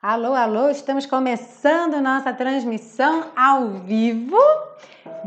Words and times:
Alô, 0.00 0.32
alô, 0.32 0.70
estamos 0.70 1.04
começando 1.04 2.00
nossa 2.00 2.32
transmissão 2.32 3.32
ao 3.36 3.68
vivo 3.80 4.38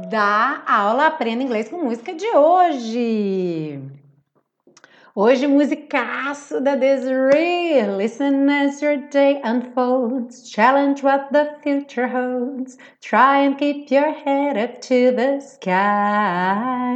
da 0.09 0.63
aula 0.65 1.07
Aprenda 1.07 1.43
Inglês 1.43 1.69
com 1.69 1.83
Música 1.83 2.13
de 2.13 2.25
hoje. 2.25 3.79
Hoje, 5.13 5.47
musicaço 5.47 6.61
da 6.61 6.75
Desiree. 6.75 7.81
Listen 7.97 8.49
as 8.49 8.81
your 8.81 8.97
day 9.09 9.41
unfolds. 9.43 10.49
Challenge 10.49 11.03
what 11.03 11.31
the 11.31 11.55
future 11.61 12.07
holds. 12.07 12.77
Try 13.01 13.45
and 13.45 13.55
keep 13.57 13.93
your 13.93 14.11
head 14.11 14.57
up 14.57 14.79
to 14.81 15.11
the 15.15 15.39
sky. 15.41 16.89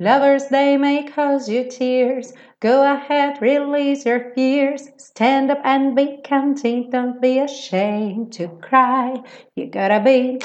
Lovers, 0.00 0.46
they 0.46 0.76
may 0.76 1.02
cause 1.02 1.48
you 1.48 1.68
tears. 1.68 2.32
Go 2.60 2.88
ahead, 2.88 3.42
release 3.42 4.06
your 4.06 4.32
fears. 4.32 4.90
Stand 4.96 5.50
up 5.50 5.58
and 5.64 5.96
be 5.96 6.20
counting. 6.22 6.88
Don't 6.88 7.20
be 7.20 7.40
ashamed 7.40 8.32
to 8.34 8.46
cry. 8.62 9.20
You 9.56 9.66
gotta 9.66 9.98
be, 9.98 10.40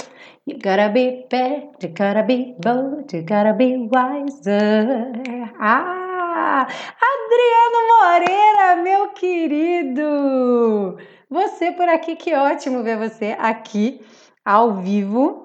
you 0.47 0.57
gotta 0.57 0.89
be 0.91 1.25
bad. 1.29 1.69
You 1.83 1.89
gotta 1.89 2.23
be 2.23 2.55
bold. 2.57 3.13
You 3.13 3.21
gotta 3.21 3.53
be 3.53 3.77
wiser. 3.77 5.13
Ah, 5.59 6.67
Adriano 7.11 7.79
Moreira, 7.93 8.81
meu 8.83 9.09
querido! 9.09 10.97
Você 11.29 11.71
por 11.71 11.87
aqui, 11.87 12.15
que 12.15 12.33
ótimo 12.33 12.81
ver 12.81 12.97
você 12.97 13.35
aqui 13.37 14.01
ao 14.43 14.81
vivo 14.81 15.42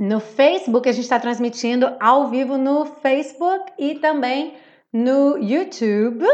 no 0.00 0.18
Facebook, 0.18 0.88
a 0.88 0.92
gente 0.92 1.04
está 1.04 1.20
transmitindo 1.20 1.94
ao 2.00 2.28
vivo 2.28 2.56
no 2.56 2.86
Facebook 2.86 3.70
e 3.78 3.96
também 3.96 4.54
no 4.90 5.36
YouTube. 5.36 6.24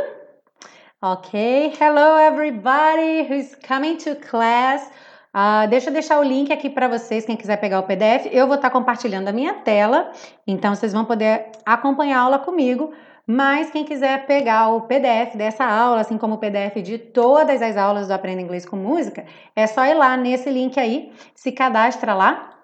Ok, 1.02 1.72
hello 1.80 2.16
everybody 2.16 3.26
who's 3.28 3.56
coming 3.66 3.96
to 3.96 4.14
class. 4.30 4.88
Uh, 5.34 5.68
deixa 5.68 5.90
eu 5.90 5.92
deixar 5.92 6.20
o 6.20 6.22
link 6.22 6.52
aqui 6.52 6.70
para 6.70 6.86
vocês, 6.86 7.26
quem 7.26 7.36
quiser 7.36 7.56
pegar 7.56 7.80
o 7.80 7.82
PDF. 7.82 8.28
Eu 8.30 8.46
vou 8.46 8.54
estar 8.54 8.70
tá 8.70 8.72
compartilhando 8.72 9.26
a 9.26 9.32
minha 9.32 9.54
tela, 9.54 10.12
então 10.46 10.72
vocês 10.72 10.92
vão 10.92 11.04
poder 11.04 11.46
acompanhar 11.66 12.20
a 12.20 12.22
aula 12.22 12.38
comigo. 12.38 12.92
Mas 13.26 13.72
quem 13.72 13.84
quiser 13.84 14.26
pegar 14.26 14.68
o 14.68 14.82
PDF 14.82 15.34
dessa 15.34 15.64
aula, 15.64 16.02
assim 16.02 16.16
como 16.16 16.36
o 16.36 16.38
PDF 16.38 16.76
de 16.80 16.98
todas 16.98 17.60
as 17.60 17.76
aulas 17.76 18.06
do 18.06 18.12
Aprenda 18.12 18.40
Inglês 18.40 18.64
com 18.64 18.76
Música, 18.76 19.24
é 19.56 19.66
só 19.66 19.84
ir 19.84 19.94
lá 19.94 20.16
nesse 20.16 20.48
link 20.48 20.78
aí, 20.78 21.12
se 21.34 21.50
cadastra 21.50 22.14
lá 22.14 22.55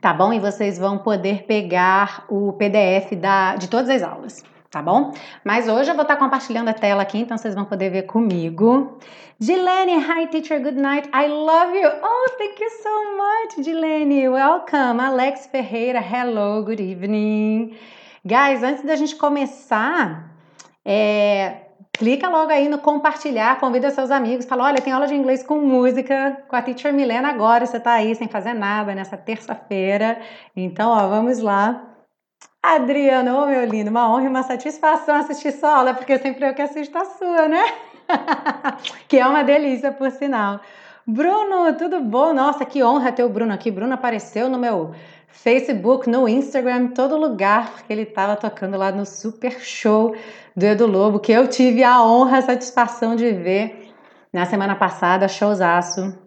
tá 0.00 0.12
bom? 0.12 0.32
E 0.32 0.38
vocês 0.38 0.78
vão 0.78 0.98
poder 0.98 1.44
pegar 1.44 2.24
o 2.28 2.52
PDF 2.52 3.14
da, 3.16 3.56
de 3.56 3.68
todas 3.68 3.88
as 3.90 4.02
aulas, 4.02 4.44
tá 4.70 4.82
bom? 4.82 5.12
Mas 5.44 5.68
hoje 5.68 5.90
eu 5.90 5.94
vou 5.94 6.02
estar 6.02 6.16
compartilhando 6.16 6.68
a 6.68 6.74
tela 6.74 7.02
aqui, 7.02 7.18
então 7.18 7.36
vocês 7.36 7.54
vão 7.54 7.64
poder 7.64 7.90
ver 7.90 8.02
comigo. 8.02 8.98
Dilene, 9.38 9.96
hi 9.96 10.26
teacher, 10.26 10.60
good 10.60 10.80
night, 10.80 11.08
I 11.14 11.28
love 11.28 11.76
you. 11.76 11.88
Oh, 11.88 12.30
thank 12.38 12.60
you 12.60 12.70
so 12.82 13.16
much, 13.16 13.64
Dilene. 13.64 14.28
Welcome. 14.28 15.00
Alex 15.00 15.46
Ferreira, 15.46 16.00
hello, 16.00 16.62
good 16.64 16.82
evening. 16.82 17.76
Guys, 18.24 18.62
antes 18.62 18.84
da 18.84 18.96
gente 18.96 19.16
começar, 19.16 20.34
é, 20.84 21.67
clica 21.98 22.28
logo 22.28 22.52
aí 22.52 22.68
no 22.68 22.78
compartilhar, 22.78 23.58
convida 23.58 23.90
seus 23.90 24.10
amigos, 24.10 24.46
fala, 24.46 24.64
olha, 24.64 24.80
tem 24.80 24.92
aula 24.92 25.08
de 25.08 25.14
inglês 25.14 25.42
com 25.42 25.58
música 25.58 26.44
com 26.46 26.54
a 26.54 26.62
Teacher 26.62 26.92
Milena 26.94 27.28
agora, 27.28 27.66
você 27.66 27.80
tá 27.80 27.94
aí 27.94 28.14
sem 28.14 28.28
fazer 28.28 28.54
nada 28.54 28.94
nessa 28.94 29.16
terça-feira. 29.16 30.20
Então, 30.56 30.90
ó, 30.90 31.08
vamos 31.08 31.40
lá. 31.40 31.84
Adriana, 32.62 33.36
ô 33.36 33.46
meu 33.46 33.64
lindo, 33.64 33.90
uma 33.90 34.08
honra 34.08 34.24
e 34.24 34.28
uma 34.28 34.42
satisfação 34.44 35.16
assistir 35.16 35.52
sua 35.52 35.76
aula, 35.78 35.94
porque 35.94 36.18
sempre 36.18 36.48
eu 36.48 36.54
que 36.54 36.62
assisto 36.62 36.96
a 36.96 37.04
sua, 37.04 37.48
né? 37.48 37.64
que 39.08 39.18
é 39.18 39.26
uma 39.26 39.42
delícia, 39.42 39.90
por 39.90 40.10
sinal. 40.12 40.60
Bruno, 41.04 41.72
tudo 41.76 42.00
bom? 42.00 42.32
Nossa, 42.32 42.64
que 42.64 42.82
honra 42.82 43.10
ter 43.10 43.24
o 43.24 43.28
Bruno 43.28 43.52
aqui. 43.52 43.70
Bruno 43.70 43.94
apareceu 43.94 44.48
no 44.48 44.58
meu 44.58 44.94
Facebook, 45.28 46.08
no 46.08 46.28
Instagram, 46.28 46.88
todo 46.88 47.16
lugar, 47.16 47.70
porque 47.70 47.92
ele 47.92 48.02
estava 48.02 48.36
tocando 48.36 48.76
lá 48.76 48.90
no 48.90 49.06
Super 49.06 49.60
Show 49.60 50.14
do 50.58 50.66
Edu 50.66 50.86
Lobo, 50.86 51.20
que 51.20 51.30
eu 51.30 51.46
tive 51.46 51.84
a 51.84 52.02
honra, 52.02 52.38
a 52.38 52.42
satisfação 52.42 53.14
de 53.14 53.30
ver 53.30 53.94
na 54.32 54.44
semana 54.44 54.74
passada, 54.74 55.28
showzaço 55.28 56.18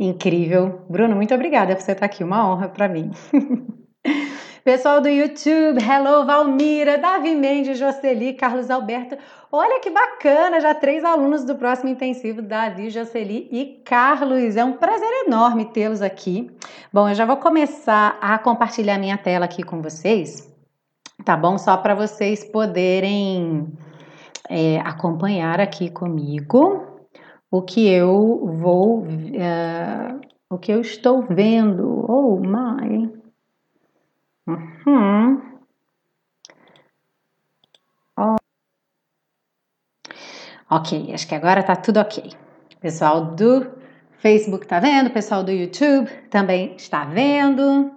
incrível. 0.00 0.86
Bruno, 0.88 1.14
muito 1.14 1.34
obrigada 1.34 1.76
por 1.76 1.82
você 1.82 1.92
estar 1.92 2.06
aqui, 2.06 2.24
uma 2.24 2.50
honra 2.50 2.68
para 2.68 2.88
mim. 2.88 3.10
Pessoal 4.64 5.00
do 5.00 5.08
YouTube, 5.08 5.78
hello 5.82 6.24
Valmira, 6.24 6.98
Davi 6.98 7.34
Mendes, 7.34 7.78
Jocely, 7.78 8.34
Carlos 8.34 8.70
Alberto. 8.70 9.16
Olha 9.52 9.80
que 9.80 9.90
bacana, 9.90 10.60
já 10.60 10.74
três 10.74 11.04
alunos 11.04 11.44
do 11.44 11.54
próximo 11.54 11.90
intensivo, 11.90 12.42
Davi, 12.42 12.90
Jocely 12.90 13.48
e 13.50 13.82
Carlos. 13.84 14.56
É 14.56 14.64
um 14.64 14.74
prazer 14.74 15.26
enorme 15.26 15.66
tê-los 15.66 16.02
aqui. 16.02 16.50
Bom, 16.92 17.08
eu 17.08 17.14
já 17.14 17.24
vou 17.24 17.36
começar 17.36 18.18
a 18.20 18.38
compartilhar 18.38 18.98
minha 18.98 19.16
tela 19.16 19.44
aqui 19.44 19.62
com 19.62 19.80
vocês, 19.80 20.48
tá 21.24 21.36
bom? 21.36 21.58
Só 21.58 21.76
para 21.76 21.94
vocês 21.94 22.44
poderem 22.44 23.68
é, 24.48 24.78
acompanhar 24.80 25.60
aqui 25.60 25.90
comigo 25.90 26.86
o 27.50 27.62
que 27.62 27.88
eu 27.88 28.46
vou, 28.58 29.02
uh, 29.02 30.20
o 30.50 30.58
que 30.58 30.72
eu 30.72 30.80
estou 30.80 31.22
vendo. 31.22 32.04
Oh, 32.08 32.38
my! 32.38 33.10
Uhum. 34.46 35.58
Oh. 38.16 38.36
Ok, 40.70 41.12
acho 41.14 41.26
que 41.28 41.34
agora 41.34 41.62
tá 41.62 41.76
tudo 41.76 42.00
ok. 42.00 42.32
Pessoal 42.80 43.34
do 43.34 43.66
Facebook 44.18 44.66
tá 44.66 44.80
vendo, 44.80 45.10
pessoal 45.10 45.42
do 45.44 45.50
YouTube 45.50 46.10
também 46.30 46.74
está 46.76 47.04
vendo, 47.04 47.92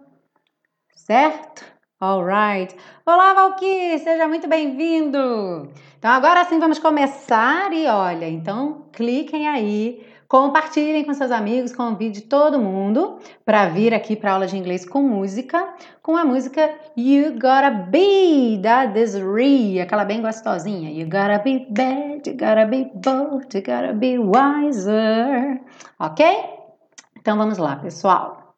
certo? 0.96 1.71
Alright. 2.02 2.76
Olá, 3.06 3.36
Valkyrie, 3.36 4.00
seja 4.00 4.28
muito 4.28 4.48
bem-vindo. 4.48 5.70
Então 6.00 6.10
agora 6.10 6.44
sim 6.46 6.58
vamos 6.58 6.80
começar 6.80 7.72
e 7.72 7.86
olha, 7.86 8.28
então 8.28 8.88
cliquem 8.92 9.48
aí 9.48 10.04
Compartilhem 10.28 11.04
com 11.04 11.14
seus 11.14 11.30
amigos, 11.30 11.76
convide 11.76 12.22
todo 12.22 12.58
mundo 12.58 13.20
para 13.46 13.68
vir 13.68 13.94
aqui 13.94 14.16
para 14.16 14.32
aula 14.32 14.48
de 14.48 14.58
inglês 14.58 14.84
com 14.84 15.04
música, 15.04 15.76
com 16.02 16.16
a 16.16 16.24
música 16.24 16.74
You 16.98 17.34
Gotta 17.34 17.70
Be 17.70 18.58
da 18.58 18.86
Desiree, 18.86 19.80
aquela 19.80 20.06
bem 20.06 20.22
gostosinha. 20.22 20.90
You 20.90 21.06
gotta 21.06 21.38
be 21.38 21.68
bad, 21.70 22.28
you 22.28 22.36
gotta 22.36 22.66
be 22.66 22.90
bold, 22.96 23.56
you 23.56 23.62
gotta 23.62 23.94
be 23.94 24.18
wiser. 24.18 25.62
Ok? 26.00 26.26
Então 27.20 27.38
vamos 27.38 27.58
lá, 27.58 27.76
pessoal. 27.76 28.56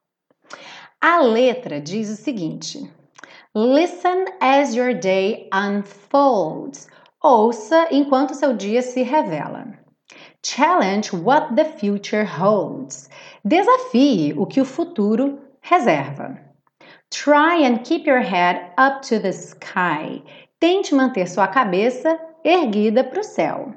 A 1.01 1.19
letra 1.19 1.81
diz 1.81 2.09
o 2.09 2.15
seguinte: 2.15 2.87
Listen 3.55 4.25
as 4.41 4.73
your 4.73 4.95
day 4.95 5.47
unfolds. 5.53 6.87
Ouça 7.23 7.87
enquanto 7.91 8.33
seu 8.33 8.51
dia 8.57 8.81
se 8.81 9.03
revela. 9.03 9.77
Challenge 10.41 11.13
what 11.13 11.55
the 11.55 11.63
future 11.63 12.25
holds. 12.25 13.07
Desafie 13.45 14.33
o 14.35 14.47
que 14.47 14.59
o 14.59 14.65
futuro 14.65 15.37
reserva. 15.61 16.39
Try 17.11 17.63
and 17.63 17.83
keep 17.83 18.07
your 18.07 18.21
head 18.21 18.71
up 18.75 19.03
to 19.03 19.19
the 19.19 19.31
sky. 19.31 20.23
Tente 20.59 20.95
manter 20.95 21.27
sua 21.27 21.47
cabeça 21.47 22.19
erguida 22.43 23.03
para 23.03 23.19
o 23.19 23.23
céu. 23.23 23.71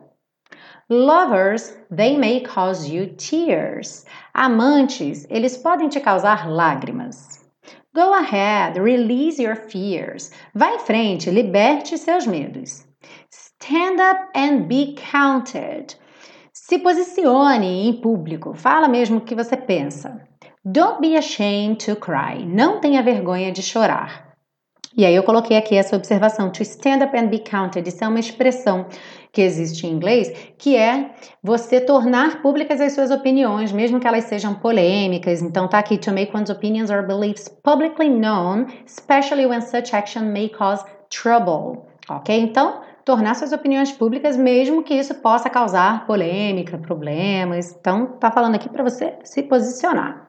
Lovers, 0.88 1.76
they 1.90 2.16
may 2.16 2.40
cause 2.40 2.88
you 2.88 3.14
tears. 3.18 4.06
Amantes, 4.32 5.26
eles 5.28 5.58
podem 5.58 5.90
te 5.90 6.00
causar 6.00 6.48
lágrimas. 6.48 7.45
Go 7.96 8.12
ahead, 8.12 8.76
release 8.76 9.38
your 9.38 9.56
fears. 9.56 10.30
Vá 10.54 10.74
em 10.74 10.78
frente, 10.80 11.30
liberte 11.30 11.96
seus 11.96 12.26
medos. 12.26 12.84
Stand 13.30 14.02
up 14.02 14.28
and 14.34 14.68
be 14.68 14.94
counted. 15.10 15.96
Se 16.52 16.78
posicione 16.78 17.88
em 17.88 17.98
público, 17.98 18.52
fala 18.52 18.86
mesmo 18.86 19.16
o 19.16 19.20
que 19.22 19.34
você 19.34 19.56
pensa. 19.56 20.22
Don't 20.62 21.00
be 21.00 21.16
ashamed 21.16 21.82
to 21.86 21.96
cry. 21.96 22.44
Não 22.44 22.82
tenha 22.82 23.02
vergonha 23.02 23.50
de 23.50 23.62
chorar. 23.62 24.25
E 24.96 25.04
aí 25.04 25.14
eu 25.14 25.22
coloquei 25.22 25.56
aqui 25.56 25.76
essa 25.76 25.94
observação, 25.94 26.50
to 26.50 26.62
stand 26.62 27.04
up 27.04 27.16
and 27.16 27.26
be 27.26 27.38
counted. 27.38 27.86
Isso 27.86 28.02
é 28.02 28.08
uma 28.08 28.18
expressão 28.18 28.86
que 29.30 29.42
existe 29.42 29.86
em 29.86 29.90
inglês, 29.90 30.32
que 30.56 30.74
é 30.74 31.10
você 31.42 31.78
tornar 31.78 32.40
públicas 32.40 32.80
as 32.80 32.94
suas 32.94 33.10
opiniões, 33.10 33.70
mesmo 33.72 34.00
que 34.00 34.08
elas 34.08 34.24
sejam 34.24 34.54
polêmicas. 34.54 35.42
Então 35.42 35.68
tá 35.68 35.78
aqui, 35.78 35.98
to 35.98 36.10
make 36.12 36.34
one's 36.34 36.48
opinions 36.48 36.90
or 36.90 37.06
beliefs 37.06 37.46
publicly 37.62 38.08
known, 38.08 38.66
especially 38.86 39.44
when 39.44 39.60
such 39.60 39.94
action 39.94 40.32
may 40.32 40.48
cause 40.48 40.82
trouble. 41.10 41.84
Ok? 42.08 42.34
Então, 42.34 42.80
tornar 43.04 43.34
suas 43.34 43.52
opiniões 43.52 43.92
públicas, 43.92 44.36
mesmo 44.36 44.82
que 44.82 44.94
isso 44.94 45.14
possa 45.16 45.50
causar 45.50 46.06
polêmica, 46.06 46.78
problemas. 46.78 47.76
Então, 47.78 48.06
tá 48.18 48.30
falando 48.30 48.54
aqui 48.54 48.70
para 48.70 48.82
você 48.82 49.14
se 49.22 49.42
posicionar. 49.42 50.28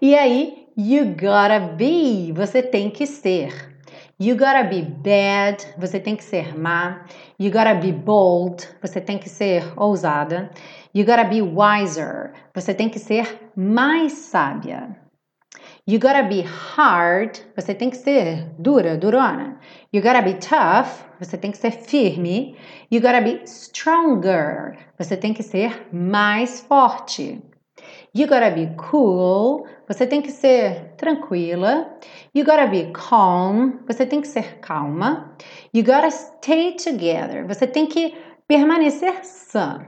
E 0.00 0.14
aí, 0.14 0.61
you 0.76 1.14
gotta 1.14 1.60
be, 1.76 2.32
você 2.32 2.62
tem 2.62 2.90
que 2.90 3.06
ser. 3.06 3.72
You 4.18 4.36
gotta 4.36 4.62
be 4.62 4.82
bad, 4.82 5.66
você 5.76 5.98
tem 5.98 6.16
que 6.16 6.24
ser 6.24 6.56
má. 6.56 7.04
You 7.38 7.50
gotta 7.50 7.74
be 7.74 7.92
bold, 7.92 8.68
você 8.80 9.00
tem 9.00 9.18
que 9.18 9.28
ser 9.28 9.64
ousada. 9.76 10.50
You 10.94 11.04
gotta 11.04 11.24
be 11.24 11.42
wiser, 11.42 12.32
você 12.54 12.72
tem 12.72 12.88
que 12.88 12.98
ser 12.98 13.50
mais 13.56 14.12
sábia. 14.12 14.96
You 15.86 15.98
gotta 15.98 16.22
be 16.22 16.42
hard, 16.42 17.38
você 17.56 17.74
tem 17.74 17.90
que 17.90 17.96
ser 17.96 18.48
dura, 18.58 18.96
durona. 18.96 19.58
You 19.92 20.00
gotta 20.00 20.22
be 20.22 20.34
tough, 20.34 21.04
você 21.18 21.36
tem 21.36 21.50
que 21.50 21.58
ser 21.58 21.72
firme. 21.72 22.56
You 22.90 23.00
gotta 23.00 23.20
be 23.20 23.42
stronger, 23.44 24.78
você 24.96 25.16
tem 25.16 25.34
que 25.34 25.42
ser 25.42 25.88
mais 25.92 26.60
forte. 26.60 27.42
You 28.14 28.26
gotta 28.26 28.50
be 28.50 28.66
cool, 28.76 29.66
você 29.88 30.06
tem 30.06 30.20
que 30.20 30.30
ser 30.30 30.92
tranquila. 30.98 31.96
You 32.34 32.44
gotta 32.44 32.66
be 32.66 32.92
calm, 32.92 33.78
você 33.86 34.04
tem 34.04 34.20
que 34.20 34.28
ser 34.28 34.58
calma. 34.60 35.34
You 35.74 35.82
gotta 35.82 36.10
stay 36.10 36.76
together, 36.76 37.46
você 37.46 37.66
tem 37.66 37.86
que 37.86 38.14
permanecer 38.46 39.24
sã. 39.24 39.86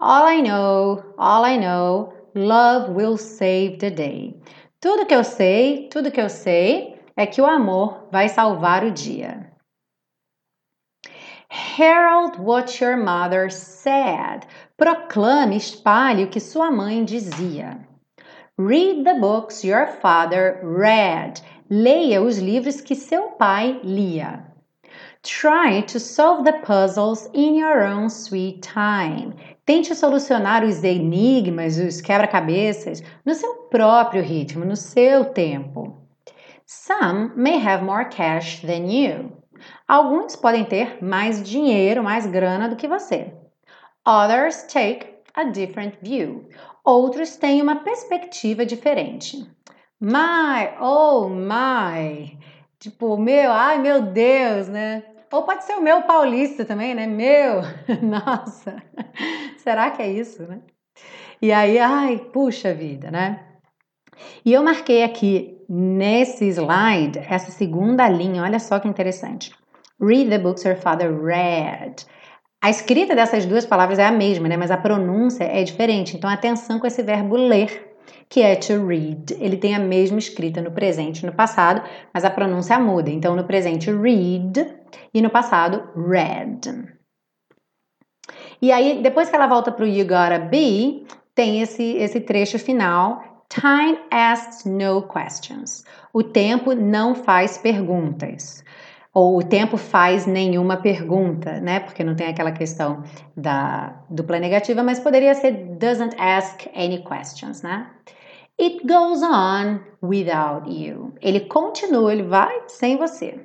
All 0.00 0.28
I 0.28 0.42
know, 0.42 1.14
all 1.16 1.46
I 1.46 1.56
know, 1.56 2.12
love 2.34 2.90
will 2.90 3.16
save 3.16 3.76
the 3.78 3.90
day. 3.90 4.40
Tudo 4.80 5.06
que 5.06 5.14
eu 5.14 5.22
sei, 5.22 5.88
tudo 5.88 6.10
que 6.10 6.20
eu 6.20 6.28
sei 6.28 6.96
é 7.16 7.26
que 7.26 7.40
o 7.40 7.46
amor 7.46 8.08
vai 8.10 8.28
salvar 8.28 8.84
o 8.84 8.90
dia. 8.90 9.45
Herald 11.48 12.38
what 12.38 12.80
your 12.80 12.96
mother 12.96 13.50
said. 13.50 14.46
Proclame, 14.78 15.56
espalhe 15.56 16.24
o 16.24 16.28
que 16.28 16.40
sua 16.40 16.70
mãe 16.70 17.04
dizia. 17.04 17.86
Read 18.58 19.04
the 19.04 19.14
books 19.14 19.64
your 19.64 19.86
father 19.86 20.60
read. 20.62 21.40
Leia 21.68 22.22
os 22.22 22.38
livros 22.38 22.80
que 22.80 22.94
seu 22.94 23.32
pai 23.32 23.80
lia. 23.82 24.44
Try 25.22 25.82
to 25.82 25.98
solve 25.98 26.44
the 26.44 26.58
puzzles 26.64 27.28
in 27.34 27.56
your 27.56 27.82
own 27.82 28.08
sweet 28.08 28.62
time. 28.62 29.34
Tente 29.66 29.94
solucionar 29.94 30.64
os 30.64 30.84
enigmas, 30.84 31.76
os 31.78 32.00
quebra-cabeças, 32.00 33.02
no 33.24 33.34
seu 33.34 33.54
próprio 33.68 34.22
ritmo, 34.22 34.64
no 34.64 34.76
seu 34.76 35.24
tempo. 35.24 35.96
Some 36.64 37.32
may 37.36 37.58
have 37.58 37.84
more 37.84 38.04
cash 38.04 38.60
than 38.62 38.88
you. 38.88 39.35
Alguns 39.88 40.34
podem 40.34 40.64
ter 40.64 41.02
mais 41.02 41.42
dinheiro, 41.42 42.02
mais 42.02 42.26
grana 42.26 42.68
do 42.68 42.74
que 42.74 42.88
você. 42.88 43.32
Others 44.04 44.64
take 44.64 45.06
a 45.34 45.44
different 45.44 45.96
view. 46.02 46.48
Outros 46.84 47.36
têm 47.36 47.62
uma 47.62 47.76
perspectiva 47.76 48.66
diferente. 48.66 49.48
My, 50.00 50.74
oh 50.80 51.28
my. 51.28 52.36
Tipo, 52.80 53.16
meu, 53.16 53.52
ai 53.52 53.78
meu 53.78 54.02
Deus, 54.02 54.68
né? 54.68 55.04
Ou 55.32 55.42
pode 55.42 55.64
ser 55.64 55.74
o 55.74 55.82
meu 55.82 56.02
paulista 56.02 56.64
também, 56.64 56.94
né? 56.94 57.06
Meu, 57.06 57.62
nossa, 58.02 58.82
será 59.58 59.90
que 59.90 60.02
é 60.02 60.10
isso, 60.10 60.42
né? 60.44 60.60
E 61.40 61.52
aí, 61.52 61.78
ai, 61.78 62.18
puxa 62.32 62.74
vida, 62.74 63.10
né? 63.10 63.44
E 64.44 64.52
eu 64.52 64.62
marquei 64.62 65.02
aqui 65.02 65.58
nesse 65.68 66.46
slide 66.46 67.18
essa 67.18 67.50
segunda 67.50 68.08
linha, 68.08 68.42
olha 68.42 68.58
só 68.58 68.78
que 68.78 68.88
interessante. 68.88 69.52
Read 69.98 70.28
the 70.30 70.38
books 70.38 70.64
your 70.64 70.76
father 70.76 71.10
read. 71.10 72.04
A 72.62 72.70
escrita 72.70 73.14
dessas 73.14 73.46
duas 73.46 73.64
palavras 73.64 73.98
é 73.98 74.04
a 74.04 74.12
mesma, 74.12 74.48
né? 74.48 74.56
Mas 74.56 74.70
a 74.70 74.76
pronúncia 74.76 75.44
é 75.44 75.62
diferente. 75.62 76.16
Então, 76.16 76.28
atenção 76.28 76.78
com 76.78 76.86
esse 76.86 77.02
verbo 77.02 77.36
ler 77.36 77.96
que 78.28 78.42
é 78.42 78.56
to 78.56 78.86
read. 78.86 79.36
Ele 79.40 79.56
tem 79.56 79.74
a 79.74 79.78
mesma 79.78 80.18
escrita 80.18 80.60
no 80.60 80.70
presente 80.70 81.22
e 81.22 81.26
no 81.26 81.32
passado, 81.32 81.82
mas 82.12 82.24
a 82.24 82.30
pronúncia 82.30 82.78
muda. 82.78 83.10
Então, 83.10 83.36
no 83.36 83.44
presente, 83.44 83.90
read 83.90 84.66
e 85.14 85.22
no 85.22 85.30
passado, 85.30 85.88
read. 85.96 86.92
E 88.60 88.72
aí, 88.72 89.00
depois 89.02 89.28
que 89.30 89.36
ela 89.36 89.46
volta 89.46 89.70
para 89.70 89.84
o 89.84 89.88
you 89.88 90.04
gotta 90.04 90.38
be, 90.38 91.06
tem 91.34 91.60
esse, 91.60 91.96
esse 91.96 92.20
trecho 92.20 92.58
final. 92.58 93.44
Time 93.48 93.98
asks 94.10 94.64
no 94.64 95.02
questions. 95.02 95.84
O 96.12 96.22
tempo 96.22 96.74
não 96.74 97.14
faz 97.14 97.56
perguntas 97.58 98.64
ou 99.16 99.38
o 99.38 99.42
tempo 99.42 99.78
faz 99.78 100.26
nenhuma 100.26 100.76
pergunta, 100.76 101.58
né? 101.58 101.80
Porque 101.80 102.04
não 102.04 102.14
tem 102.14 102.26
aquela 102.26 102.52
questão 102.52 103.02
da 103.34 103.98
dupla 104.10 104.38
negativa, 104.38 104.82
mas 104.82 105.00
poderia 105.00 105.34
ser 105.34 105.52
doesn't 105.52 106.14
ask 106.20 106.66
any 106.76 107.02
questions, 107.02 107.62
né? 107.62 107.86
It 108.60 108.86
goes 108.86 109.22
on 109.22 109.80
without 110.02 110.70
you. 110.70 111.14
Ele 111.22 111.40
continua, 111.40 112.12
ele 112.12 112.24
vai 112.24 112.64
sem 112.66 112.98
você. 112.98 113.40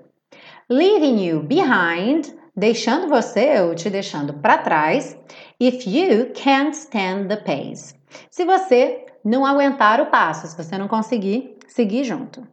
Leaving 0.69 1.25
you 1.25 1.41
behind, 1.41 2.27
deixando 2.53 3.07
você 3.07 3.61
ou 3.61 3.73
te 3.73 3.89
deixando 3.89 4.33
para 4.33 4.57
trás. 4.57 5.17
If 5.57 5.87
you 5.87 6.33
can't 6.33 6.75
stand 6.75 7.29
the 7.29 7.37
pace. 7.37 7.95
Se 8.29 8.43
você 8.43 9.05
não 9.23 9.45
aguentar 9.45 10.01
o 10.01 10.07
passo, 10.07 10.47
se 10.47 10.57
você 10.61 10.77
não 10.77 10.89
conseguir 10.89 11.55
seguir 11.65 12.03
junto. 12.03 12.45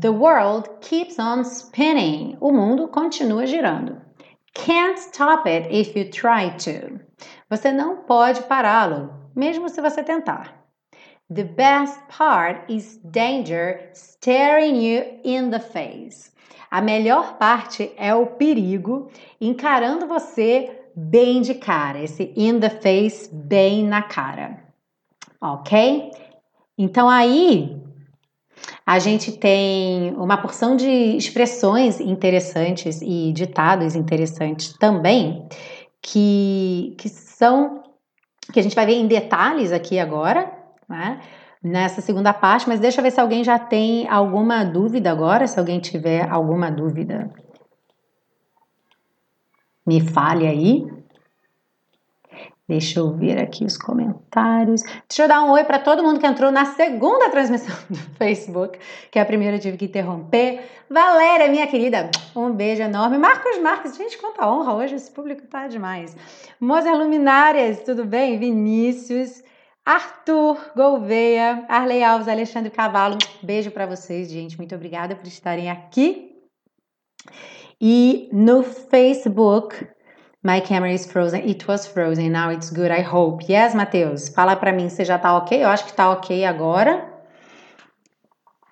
The 0.00 0.10
world 0.10 0.80
keeps 0.80 1.20
on 1.20 1.44
spinning. 1.44 2.36
O 2.40 2.50
mundo 2.50 2.88
continua 2.88 3.46
girando. 3.46 4.00
Can't 4.52 4.98
stop 4.98 5.46
it 5.46 5.68
if 5.70 5.94
you 5.94 6.10
try 6.10 6.50
to. 6.64 6.98
Você 7.48 7.70
não 7.70 7.98
pode 7.98 8.42
pará-lo, 8.42 9.14
mesmo 9.36 9.68
se 9.68 9.80
você 9.80 10.02
tentar. 10.02 10.52
The 11.30 11.44
best 11.44 12.00
part 12.08 12.64
is 12.68 12.98
danger 13.04 13.88
staring 13.94 14.82
you 14.82 15.20
in 15.22 15.50
the 15.50 15.60
face. 15.60 16.32
A 16.72 16.80
melhor 16.80 17.38
parte 17.38 17.92
é 17.96 18.12
o 18.12 18.26
perigo 18.26 19.08
encarando 19.40 20.08
você 20.08 20.76
bem 20.96 21.40
de 21.40 21.54
cara, 21.54 22.02
esse 22.02 22.32
in 22.36 22.58
the 22.58 22.70
face, 22.70 23.32
bem 23.32 23.84
na 23.84 24.02
cara. 24.02 24.58
Ok? 25.40 26.10
Então 26.76 27.08
aí 27.08 27.83
a 28.86 28.98
gente 28.98 29.32
tem 29.32 30.14
uma 30.16 30.36
porção 30.36 30.76
de 30.76 31.16
expressões 31.16 32.00
interessantes 32.00 33.00
e 33.00 33.32
ditados 33.32 33.94
interessantes 33.94 34.74
também, 34.78 35.48
que, 36.02 36.94
que 36.98 37.08
são 37.08 37.82
que 38.52 38.60
a 38.60 38.62
gente 38.62 38.74
vai 38.76 38.84
ver 38.84 38.94
em 38.94 39.06
detalhes 39.06 39.72
aqui 39.72 39.98
agora, 39.98 40.52
né? 40.88 41.20
Nessa 41.62 42.02
segunda 42.02 42.30
parte, 42.34 42.68
mas 42.68 42.78
deixa 42.78 43.00
eu 43.00 43.02
ver 43.02 43.10
se 43.10 43.18
alguém 43.18 43.42
já 43.42 43.58
tem 43.58 44.06
alguma 44.06 44.62
dúvida 44.64 45.10
agora, 45.10 45.46
se 45.46 45.58
alguém 45.58 45.80
tiver 45.80 46.28
alguma 46.30 46.70
dúvida. 46.70 47.30
Me 49.86 50.00
fale 50.02 50.46
aí. 50.46 51.03
Deixa 52.66 52.98
eu 52.98 53.12
ver 53.12 53.38
aqui 53.38 53.62
os 53.62 53.76
comentários. 53.76 54.82
Deixa 54.82 55.24
eu 55.24 55.28
dar 55.28 55.42
um 55.42 55.50
oi 55.50 55.64
para 55.64 55.78
todo 55.78 56.02
mundo 56.02 56.18
que 56.18 56.26
entrou 56.26 56.50
na 56.50 56.64
segunda 56.64 57.28
transmissão 57.28 57.76
do 57.90 57.98
Facebook, 58.16 58.78
que 59.10 59.18
é 59.18 59.22
a 59.22 59.26
primeira 59.26 59.56
eu 59.56 59.60
tive 59.60 59.76
que 59.76 59.84
interromper. 59.84 60.62
Valéria, 60.88 61.48
minha 61.48 61.66
querida, 61.66 62.10
um 62.34 62.52
beijo 62.52 62.82
enorme. 62.82 63.18
Marcos 63.18 63.58
Marques, 63.58 63.94
gente, 63.96 64.16
quanta 64.16 64.50
honra 64.50 64.74
hoje, 64.74 64.94
esse 64.94 65.10
público 65.10 65.46
tá 65.46 65.66
demais. 65.66 66.16
Mozer 66.58 66.96
Luminárias, 66.96 67.82
tudo 67.82 68.04
bem? 68.04 68.38
Vinícius. 68.38 69.42
Arthur 69.86 70.72
Gouveia, 70.74 71.66
Arley 71.68 72.02
Alves, 72.02 72.26
Alexandre 72.26 72.70
Cavalo, 72.70 73.18
beijo 73.42 73.70
para 73.70 73.84
vocês, 73.84 74.30
gente. 74.30 74.56
Muito 74.56 74.74
obrigada 74.74 75.14
por 75.14 75.26
estarem 75.26 75.70
aqui. 75.70 76.32
E 77.78 78.30
no 78.32 78.62
Facebook, 78.62 79.86
My 80.46 80.60
camera 80.60 80.92
is 80.92 81.06
frozen. 81.06 81.48
It 81.48 81.66
was 81.66 81.86
frozen. 81.86 82.30
Now 82.30 82.50
it's 82.50 82.68
good. 82.68 82.90
I 82.90 83.00
hope. 83.00 83.42
Yes, 83.48 83.74
Matheus. 83.74 84.28
Fala 84.28 84.54
para 84.54 84.74
mim 84.74 84.90
se 84.90 85.02
já 85.02 85.18
tá 85.18 85.34
ok. 85.38 85.64
Eu 85.64 85.68
acho 85.68 85.86
que 85.86 85.94
tá 85.94 86.10
ok 86.10 86.44
agora. 86.44 87.10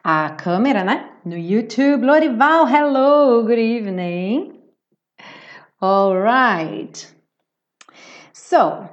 A 0.05 0.29
câmera, 0.31 0.85
né? 0.85 1.09
No 1.25 1.35
YouTube. 1.35 2.05
Lorival, 2.05 2.67
hello. 2.69 3.43
Good 3.45 3.59
evening. 3.59 4.61
All 5.81 6.15
right. 6.15 7.09
So, 8.35 8.87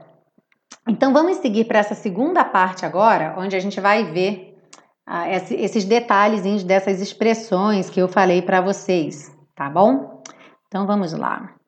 então 0.88 1.12
vamos 1.12 1.38
seguir 1.39 1.65
para 1.65 1.79
essa 1.79 1.95
segunda 1.95 2.45
parte 2.45 2.86
agora, 2.86 3.36
onde 3.38 3.57
a 3.57 3.59
gente 3.59 3.81
vai 3.81 4.05
ver 4.05 4.57
uh, 5.05 5.27
esses 5.51 5.83
detalhes 5.83 6.63
dessas 6.63 7.01
expressões 7.01 7.89
que 7.89 8.01
eu 8.01 8.07
falei 8.07 8.41
para 8.41 8.62
vocês, 8.62 9.36
tá 9.53 9.69
bom? 9.69 10.24
Então 10.67 10.88
vamos 10.88 11.12
lá. 11.12 11.59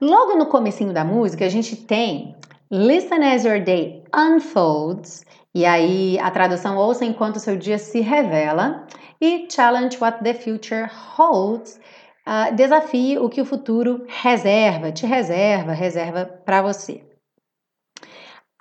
Logo 0.00 0.34
no 0.36 0.46
comecinho 0.46 0.92
da 0.92 1.04
música, 1.04 1.44
a 1.44 1.48
gente 1.48 1.76
tem 1.76 2.34
Listen 2.70 3.24
as 3.24 3.44
your 3.44 3.62
day 3.62 4.04
unfolds, 4.14 5.24
e 5.54 5.66
aí 5.66 6.18
a 6.20 6.30
tradução 6.30 6.76
ouça 6.76 7.04
enquanto 7.04 7.40
seu 7.40 7.56
dia 7.56 7.78
se 7.78 8.00
revela, 8.00 8.86
e 9.20 9.48
Challenge 9.50 9.98
what 10.00 10.22
the 10.22 10.34
future 10.34 10.88
holds, 11.16 11.80
Uh, 12.26 12.54
desafie 12.54 13.18
o 13.18 13.28
que 13.28 13.40
o 13.40 13.44
futuro 13.44 14.04
reserva, 14.06 14.92
te 14.92 15.06
reserva, 15.06 15.72
reserva 15.72 16.26
para 16.44 16.62
você. 16.62 17.02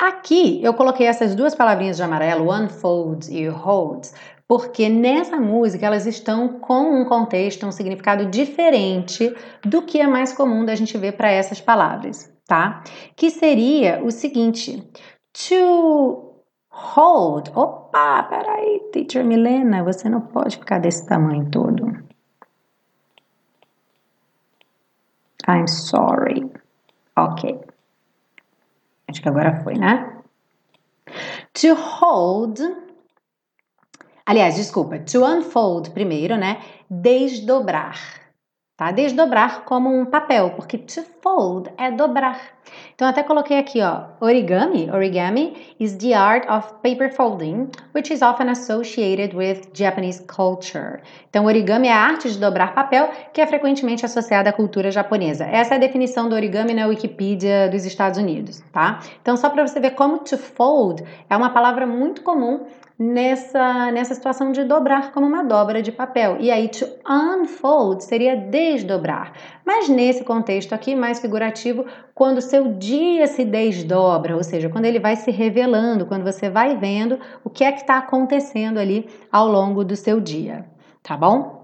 Aqui 0.02 0.64
eu 0.64 0.74
coloquei 0.74 1.06
essas 1.06 1.36
duas 1.36 1.54
palavrinhas 1.54 1.98
de 1.98 2.02
amarelo, 2.02 2.52
unfolds 2.52 3.28
e 3.28 3.48
holds, 3.48 4.16
porque 4.50 4.90
nessa 4.90 5.40
música 5.40 5.86
elas 5.86 6.08
estão 6.08 6.60
com 6.60 7.00
um 7.00 7.06
contexto, 7.06 7.68
um 7.68 7.72
significado 7.72 8.26
diferente 8.26 9.32
do 9.64 9.84
que 9.84 10.02
é 10.02 10.08
mais 10.08 10.34
comum 10.34 10.66
da 10.66 10.74
gente 10.74 10.98
ver 10.98 11.12
para 11.12 11.30
essas 11.30 11.62
palavras, 11.62 12.34
tá? 12.48 12.84
Que 13.16 13.30
seria 13.30 14.04
o 14.04 14.10
seguinte: 14.10 14.84
to 15.32 16.34
hold. 16.68 17.50
Opa, 17.54 18.24
peraí, 18.24 18.90
teacher 18.92 19.24
Milena, 19.24 19.84
você 19.84 20.10
não 20.10 20.22
pode 20.22 20.58
ficar 20.58 20.80
desse 20.80 21.06
tamanho 21.06 21.48
todo. 21.52 21.86
I'm 25.48 25.68
sorry. 25.68 26.52
Ok. 27.16 27.60
Acho 29.08 29.22
que 29.22 29.30
agora 29.30 29.62
foi, 29.64 29.76
né? 29.76 30.22
To 31.54 31.76
hold. 31.76 32.89
Aliás, 34.30 34.58
desculpa. 34.58 35.00
To 35.00 35.26
unfold 35.26 35.90
primeiro, 35.90 36.38
né? 36.38 36.62
Desdobrar 36.88 37.98
tá? 38.80 38.92
Desdobrar 38.92 39.66
como 39.66 39.94
um 39.94 40.06
papel, 40.06 40.52
porque 40.52 40.78
to 40.78 41.04
fold 41.22 41.70
é 41.78 41.92
dobrar. 41.92 42.40
Então 42.96 43.08
até 43.08 43.22
coloquei 43.24 43.58
aqui, 43.58 43.82
ó, 43.82 44.04
origami. 44.22 44.90
Origami 44.90 45.76
is 45.80 45.98
the 45.98 46.14
art 46.14 46.50
of 46.50 46.76
paper 46.82 47.12
folding, 47.12 47.68
which 47.94 48.14
is 48.14 48.22
often 48.22 48.50
associated 48.50 49.36
with 49.36 49.68
Japanese 49.74 50.24
culture. 50.26 51.02
Então 51.30 51.44
origami 51.46 51.90
é 51.90 51.92
a 51.92 51.98
arte 51.98 52.32
de 52.32 52.38
dobrar 52.38 52.74
papel, 52.74 53.10
que 53.34 53.42
é 53.42 53.48
frequentemente 53.48 54.06
associada 54.06 54.50
à 54.50 54.54
cultura 54.54 54.90
japonesa. 54.90 55.44
Essa 55.44 55.74
é 55.74 55.78
a 55.78 55.80
definição 55.80 56.30
do 56.30 56.36
origami 56.36 56.74
na 56.74 56.88
Wikipedia 56.88 57.68
dos 57.68 57.86
Estados 57.86 58.18
Unidos, 58.18 58.64
tá? 58.72 59.02
Então 59.22 59.36
só 59.36 59.50
para 59.50 59.68
você 59.68 59.80
ver 59.82 59.92
como 59.92 60.20
to 60.20 60.38
fold 60.38 61.04
é 61.30 61.36
uma 61.36 61.50
palavra 61.50 61.86
muito 61.86 62.22
comum 62.22 62.66
nessa, 63.00 63.92
nessa 63.94 64.14
situação 64.14 64.52
de 64.52 64.66
dobrar 64.66 65.14
como 65.14 65.26
uma 65.26 65.42
dobra 65.42 65.82
de 65.82 65.90
papel. 65.90 66.36
E 66.42 66.52
aí, 66.52 66.68
to 66.68 66.86
unfold 67.10 68.04
seria 68.04 68.36
desdobrar. 68.36 69.32
Mas 69.66 69.88
nesse 69.88 70.26
contexto 70.26 70.74
aqui, 70.74 70.96
mais 70.96 71.20
figurativo, 71.20 71.86
quando 72.14 72.42
seu 72.42 72.74
dia 72.74 73.26
se 73.26 73.46
desdobra, 73.46 74.36
ou 74.36 74.44
seja, 74.44 74.68
quando 74.68 74.84
ele 74.84 75.00
vai 75.00 75.16
se 75.16 75.32
revelando, 75.32 76.06
quando 76.06 76.24
você 76.24 76.50
vai 76.50 76.76
vendo 76.76 77.18
o 77.42 77.50
que 77.50 77.64
é 77.64 77.72
que 77.72 77.82
está 77.82 77.98
acontecendo 77.98 78.78
ali 78.78 79.08
ao 79.32 79.48
longo 79.48 79.86
do 79.86 79.96
seu 79.96 80.20
dia, 80.20 80.66
tá 81.02 81.16
bom? 81.16 81.58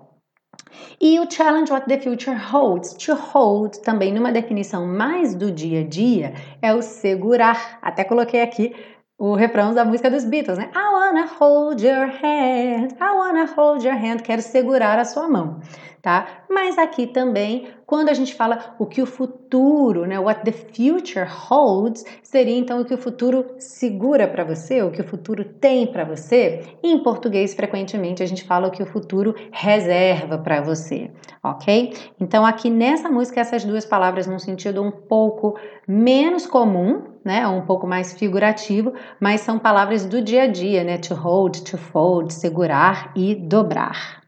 E 1.00 1.20
o 1.20 1.30
challenge 1.30 1.72
what 1.72 1.88
the 1.88 1.98
future 1.98 2.36
holds. 2.36 2.94
To 2.94 3.14
hold, 3.14 3.78
também 3.78 4.14
numa 4.14 4.32
definição 4.32 4.86
mais 4.86 5.36
do 5.36 5.52
dia 5.52 5.82
a 5.82 5.84
dia, 5.84 6.34
é 6.62 6.74
o 6.74 6.82
segurar. 6.82 7.80
Até 7.82 8.04
coloquei 8.04 8.42
aqui 8.42 8.74
o 9.18 9.34
refrão 9.34 9.74
da 9.74 9.86
música 9.86 10.10
dos 10.10 10.26
Beatles, 10.26 10.58
né? 10.58 10.70
I 10.76 11.05
wanna 11.06 11.28
hold 11.40 11.82
your 11.82 12.08
hand, 12.08 12.96
I 13.00 13.12
wanna 13.16 13.46
hold 13.46 13.84
your 13.84 13.96
hand, 13.96 14.24
quero 14.24 14.42
segurar 14.42 14.98
a 14.98 15.06
sua 15.06 15.28
mão, 15.28 15.60
tá? 16.02 16.28
Mas 16.50 16.78
aqui 16.78 17.06
também, 17.06 17.68
quando 17.86 18.10
a 18.10 18.14
gente 18.14 18.34
fala 18.34 18.76
o 18.80 18.86
que 18.86 19.02
o 19.02 19.06
futuro, 19.06 20.06
né, 20.06 20.20
what 20.20 20.42
the 20.44 20.52
future 20.52 21.28
holds, 21.28 22.04
seria 22.24 22.58
então 22.58 22.82
o 22.82 22.86
que 22.86 22.94
o 22.94 22.98
futuro 22.98 23.46
segura 23.60 24.28
para 24.28 24.44
você, 24.44 24.82
o 24.82 24.90
que 24.90 25.02
o 25.02 25.04
futuro 25.04 25.44
tem 25.44 25.86
para 25.86 26.04
você. 26.04 26.64
Em 26.82 26.98
português, 27.00 27.54
frequentemente 27.54 28.24
a 28.24 28.26
gente 28.26 28.44
fala 28.44 28.68
o 28.68 28.72
que 28.72 28.82
o 28.82 28.86
futuro 28.86 29.36
reserva 29.52 30.38
para 30.38 30.62
você, 30.62 31.12
ok? 31.44 31.94
Então 32.20 32.46
aqui 32.46 32.70
nessa 32.70 33.10
música 33.10 33.42
essas 33.42 33.64
duas 33.64 33.86
palavras 33.86 34.26
num 34.26 34.40
sentido 34.40 34.82
um 34.82 34.92
pouco 34.92 35.56
menos 35.88 36.48
comum, 36.48 37.16
né? 37.24 37.48
Um 37.48 37.62
pouco 37.62 37.88
mais 37.88 38.14
figurativo, 38.14 38.94
mas 39.20 39.42
são 39.42 39.58
palavras 39.58 40.06
do 40.06 40.22
dia 40.22 40.44
a 40.44 40.48
dia, 40.48 40.84
né? 40.84 40.95
To 40.98 41.16
hold, 41.16 41.64
to 41.66 41.78
fold, 41.78 42.34
segurar 42.34 43.12
e 43.16 43.36
dobrar. 43.36 44.22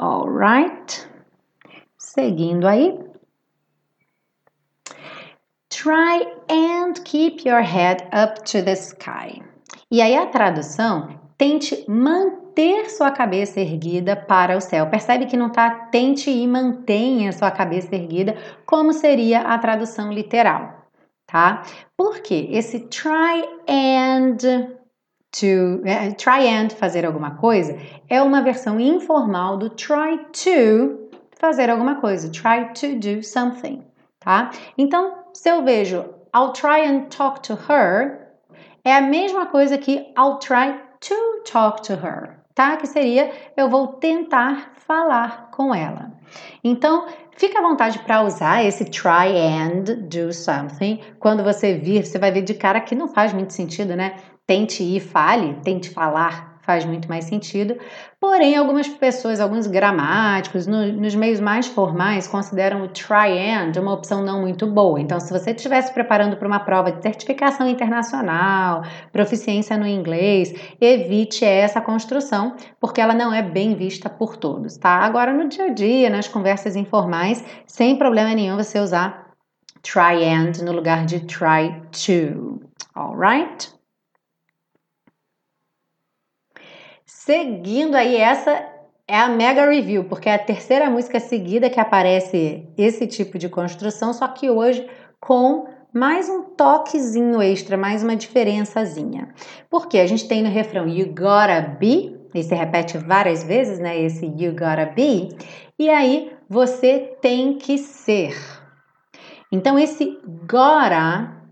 Alright. 0.00 1.08
Seguindo 1.98 2.66
aí. 2.66 2.98
Try 5.70 6.26
and 6.48 6.94
keep 7.04 7.46
your 7.46 7.62
head 7.62 8.08
up 8.12 8.44
to 8.44 8.62
the 8.62 8.74
sky. 8.74 9.42
E 9.90 10.00
aí 10.00 10.16
a 10.16 10.26
tradução, 10.26 11.20
tente 11.36 11.84
manter 11.88 12.90
sua 12.90 13.10
cabeça 13.10 13.60
erguida 13.60 14.16
para 14.16 14.56
o 14.56 14.60
céu. 14.60 14.88
Percebe 14.88 15.26
que 15.26 15.36
não 15.36 15.48
está 15.48 15.70
tente 15.90 16.30
e 16.30 16.46
mantenha 16.46 17.32
sua 17.32 17.50
cabeça 17.50 17.94
erguida, 17.94 18.36
como 18.64 18.92
seria 18.92 19.40
a 19.42 19.58
tradução 19.58 20.12
literal 20.12 20.84
tá? 21.34 21.64
Porque 21.96 22.48
esse 22.50 22.80
try 22.88 23.42
and 23.68 24.36
to 25.34 25.82
é, 25.84 26.12
try 26.12 26.48
and 26.48 26.70
fazer 26.70 27.04
alguma 27.04 27.32
coisa 27.32 27.76
é 28.08 28.22
uma 28.22 28.40
versão 28.40 28.78
informal 28.78 29.56
do 29.56 29.70
try 29.70 30.18
to 30.32 31.08
fazer 31.38 31.68
alguma 31.68 31.96
coisa, 31.96 32.30
try 32.30 32.72
to 32.72 32.98
do 32.98 33.22
something, 33.22 33.84
tá? 34.20 34.50
Então, 34.78 35.24
se 35.32 35.50
eu 35.50 35.64
vejo 35.64 36.04
I'll 36.34 36.52
try 36.52 36.86
and 36.86 37.08
talk 37.10 37.40
to 37.42 37.54
her, 37.68 38.28
é 38.84 38.96
a 38.96 39.00
mesma 39.00 39.46
coisa 39.46 39.76
que 39.76 40.12
I'll 40.16 40.38
try 40.38 40.74
to 41.00 41.14
talk 41.50 41.82
to 41.82 41.94
her, 41.94 42.38
tá? 42.54 42.76
Que 42.76 42.86
seria 42.86 43.30
eu 43.56 43.68
vou 43.68 43.88
tentar 43.88 44.72
falar 44.86 45.50
com 45.50 45.74
ela. 45.74 46.12
Então, 46.62 47.06
fica 47.36 47.58
à 47.58 47.62
vontade 47.62 47.98
para 48.00 48.22
usar 48.22 48.64
esse 48.64 48.84
try 48.84 49.36
and 49.36 49.82
do 50.08 50.32
something. 50.32 51.00
Quando 51.18 51.42
você 51.42 51.74
vir, 51.74 52.04
você 52.04 52.18
vai 52.18 52.30
ver 52.32 52.42
de 52.42 52.54
cara 52.54 52.80
que 52.80 52.94
não 52.94 53.08
faz 53.08 53.32
muito 53.32 53.52
sentido, 53.52 53.94
né? 53.94 54.16
Tente 54.46 54.82
ir, 54.82 55.00
fale, 55.00 55.54
tente 55.62 55.88
falar, 55.90 56.54
faz 56.64 56.84
muito 56.84 57.08
mais 57.08 57.24
sentido. 57.24 57.76
Porém, 58.18 58.56
algumas 58.56 58.88
pessoas, 58.88 59.40
alguns 59.40 59.66
gramáticos, 59.66 60.66
no, 60.66 60.92
nos 60.92 61.14
meios 61.14 61.40
mais 61.40 61.66
formais, 61.66 62.26
consideram 62.26 62.82
o 62.82 62.88
try 62.88 63.38
and 63.38 63.78
uma 63.80 63.92
opção 63.92 64.22
não 64.22 64.40
muito 64.40 64.66
boa. 64.66 65.00
Então, 65.00 65.20
se 65.20 65.32
você 65.32 65.52
estiver 65.52 65.80
se 65.82 65.92
preparando 65.92 66.36
para 66.36 66.48
uma 66.48 66.60
prova 66.60 66.90
de 66.90 67.02
certificação 67.02 67.68
internacional, 67.68 68.82
proficiência 69.12 69.76
no 69.76 69.86
inglês, 69.86 70.52
evite 70.80 71.44
essa 71.44 71.80
construção, 71.80 72.56
porque 72.80 73.00
ela 73.00 73.14
não 73.14 73.32
é 73.32 73.42
bem 73.42 73.74
vista 73.74 74.08
por 74.08 74.36
todos, 74.36 74.76
tá? 74.76 74.90
Agora, 74.90 75.32
no 75.32 75.48
dia 75.48 75.66
a 75.66 75.72
dia, 75.72 76.10
nas 76.10 76.28
conversas 76.28 76.76
informais, 76.76 77.44
sem 77.66 77.96
problema 77.96 78.34
nenhum 78.34 78.56
você 78.56 78.78
usar 78.80 79.24
try 79.82 80.24
and 80.24 80.64
no 80.64 80.72
lugar 80.72 81.04
de 81.04 81.20
try 81.20 81.82
to. 81.92 82.60
Alright? 82.96 83.74
Seguindo 87.24 87.94
aí, 87.94 88.16
essa 88.16 88.50
é 89.08 89.16
a 89.16 89.30
mega 89.30 89.66
review, 89.66 90.04
porque 90.04 90.28
é 90.28 90.34
a 90.34 90.38
terceira 90.38 90.90
música 90.90 91.18
seguida 91.18 91.70
que 91.70 91.80
aparece 91.80 92.68
esse 92.76 93.06
tipo 93.06 93.38
de 93.38 93.48
construção, 93.48 94.12
só 94.12 94.28
que 94.28 94.50
hoje 94.50 94.86
com 95.18 95.66
mais 95.90 96.28
um 96.28 96.42
toquezinho 96.42 97.40
extra, 97.40 97.78
mais 97.78 98.02
uma 98.02 98.14
diferençazinha. 98.14 99.32
Porque 99.70 100.00
a 100.00 100.06
gente 100.06 100.28
tem 100.28 100.42
no 100.42 100.50
refrão 100.50 100.86
You 100.86 101.14
Gotta 101.14 101.62
Be, 101.62 102.14
e 102.34 102.42
se 102.42 102.54
repete 102.54 102.98
várias 102.98 103.42
vezes, 103.42 103.78
né? 103.78 103.98
Esse 103.98 104.26
You 104.26 104.52
Gotta 104.52 104.92
Be, 104.94 105.30
e 105.78 105.88
aí 105.88 106.30
você 106.46 107.16
tem 107.22 107.56
que 107.56 107.78
ser. 107.78 108.36
Então, 109.50 109.78
esse 109.78 110.20
gotta 110.46 111.42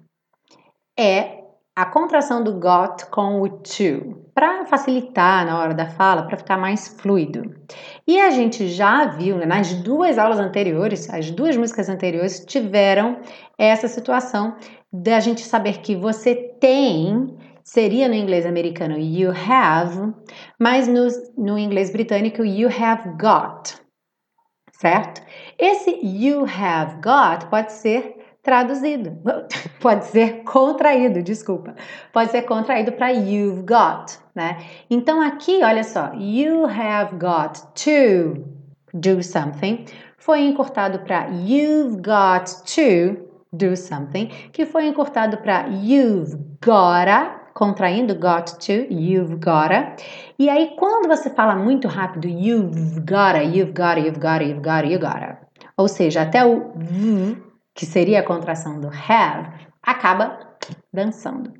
é 0.99 1.42
a 1.75 1.87
contração 1.87 2.45
do 2.45 2.53
got 2.55 3.07
com 3.11 3.41
o 3.41 3.49
to 3.49 4.23
para 4.35 4.67
facilitar 4.67 5.47
na 5.47 5.59
hora 5.59 5.75
da 5.75 5.87
fala, 5.87 6.23
para 6.23 6.37
ficar 6.37 6.59
mais 6.59 6.89
fluido. 6.89 7.55
E 8.07 8.21
a 8.21 8.31
gente 8.31 8.69
já 8.69 9.07
viu 9.07 9.37
né, 9.37 9.47
nas 9.47 9.73
duas 9.73 10.19
aulas 10.19 10.39
anteriores, 10.39 11.09
as 11.09 11.31
duas 11.31 11.57
músicas 11.57 11.89
anteriores 11.89 12.45
tiveram 12.45 13.21
essa 13.59 13.89
situação 13.89 14.57
da 14.93 15.21
gente 15.21 15.41
saber 15.43 15.79
que 15.79 15.97
você 15.97 16.35
tem 16.35 17.37
seria 17.65 18.09
no 18.09 18.15
inglês 18.15 18.45
americano 18.45 18.99
you 18.99 19.31
have, 19.31 20.13
mas 20.61 20.89
no, 20.89 21.07
no 21.39 21.59
inglês 21.59 21.91
britânico 21.91 22.45
you 22.45 22.69
have 22.69 23.17
got, 23.19 23.81
certo? 24.73 25.23
Esse 25.59 25.91
you 26.03 26.45
have 26.45 26.97
got 26.97 27.49
pode 27.49 27.73
ser 27.73 28.22
traduzido. 28.43 29.19
Pode 29.81 30.07
ser 30.07 30.43
contraído, 30.45 31.23
desculpa. 31.23 31.75
Pode 32.13 32.31
ser 32.31 32.43
contraído 32.43 32.93
para 32.93 33.11
you've 33.11 33.63
got, 33.63 34.19
né? 34.35 34.59
Então 34.91 35.21
aqui, 35.21 35.63
olha 35.63 35.85
só, 35.85 36.13
you 36.15 36.65
have 36.67 37.17
got 37.17 37.59
to 37.75 38.45
do 38.93 39.23
something 39.23 39.85
foi 40.23 40.43
encurtado 40.43 41.01
para 41.01 41.27
you've 41.31 41.97
got 41.97 42.47
to 42.65 43.17
do 43.53 43.77
something, 43.77 44.27
que 44.53 44.65
foi 44.65 44.87
encurtado 44.87 45.37
para 45.39 45.67
you've 45.67 46.37
gotta, 46.65 47.41
contraindo 47.55 48.15
got 48.15 48.57
to, 48.61 48.87
you've 48.89 49.35
gotta. 49.37 49.97
E 50.39 50.49
aí 50.49 50.77
quando 50.77 51.09
você 51.09 51.29
fala 51.29 51.57
muito 51.57 51.89
rápido 51.89 52.29
you've 52.29 53.01
gotta, 53.01 53.43
you've 53.43 53.73
gotta, 53.73 53.99
you've 53.99 54.21
gotta, 54.21 54.45
you've 54.45 54.61
gotta, 54.63 54.87
you 54.87 55.01
gotta, 55.01 55.39
ou 55.77 55.89
seja, 55.89 56.23
até 56.23 56.47
o 56.47 56.71
v 56.77 57.37
que 57.75 57.87
seria 57.87 58.21
a 58.21 58.23
contração 58.23 58.81
do 58.81 58.89
have, 58.89 59.49
acaba 59.83 60.39
dançando. 60.93 61.53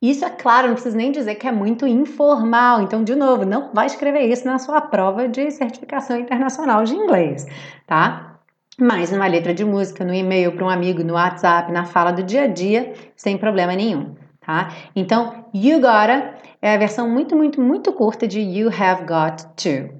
Isso 0.00 0.24
é 0.24 0.30
claro, 0.30 0.68
não 0.68 0.74
preciso 0.74 0.96
nem 0.96 1.12
dizer 1.12 1.36
que 1.36 1.46
é 1.46 1.52
muito 1.52 1.86
informal. 1.86 2.82
Então, 2.82 3.04
de 3.04 3.14
novo, 3.14 3.44
não 3.44 3.72
vai 3.72 3.86
escrever 3.86 4.22
isso 4.22 4.46
na 4.46 4.58
sua 4.58 4.80
prova 4.80 5.28
de 5.28 5.50
certificação 5.50 6.18
internacional 6.18 6.84
de 6.84 6.94
inglês, 6.94 7.46
tá? 7.86 8.38
Mas 8.80 9.10
numa 9.10 9.26
letra 9.26 9.52
de 9.52 9.64
música, 9.64 10.04
no 10.04 10.14
e-mail 10.14 10.52
para 10.52 10.64
um 10.64 10.70
amigo, 10.70 11.02
no 11.02 11.14
WhatsApp, 11.14 11.72
na 11.72 11.84
fala 11.84 12.12
do 12.12 12.22
dia 12.22 12.44
a 12.44 12.46
dia, 12.46 12.92
sem 13.16 13.36
problema 13.36 13.74
nenhum, 13.74 14.14
tá? 14.40 14.68
Então, 14.94 15.46
you 15.52 15.80
gotta 15.80 16.38
é 16.60 16.74
a 16.74 16.78
versão 16.78 17.08
muito, 17.08 17.36
muito, 17.36 17.60
muito 17.60 17.92
curta 17.92 18.26
de 18.26 18.40
you 18.40 18.68
have 18.68 19.04
got 19.04 19.44
to, 19.56 19.92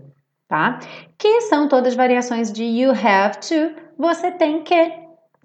tá? 0.49 0.79
Que 1.17 1.43
são 1.43 1.69
todas 1.69 1.95
variações 1.95 2.53
de 2.53 2.65
you 2.65 2.91
have 2.91 3.39
to, 3.39 3.75
você 3.97 4.31
tem 4.31 4.63
que, 4.63 4.93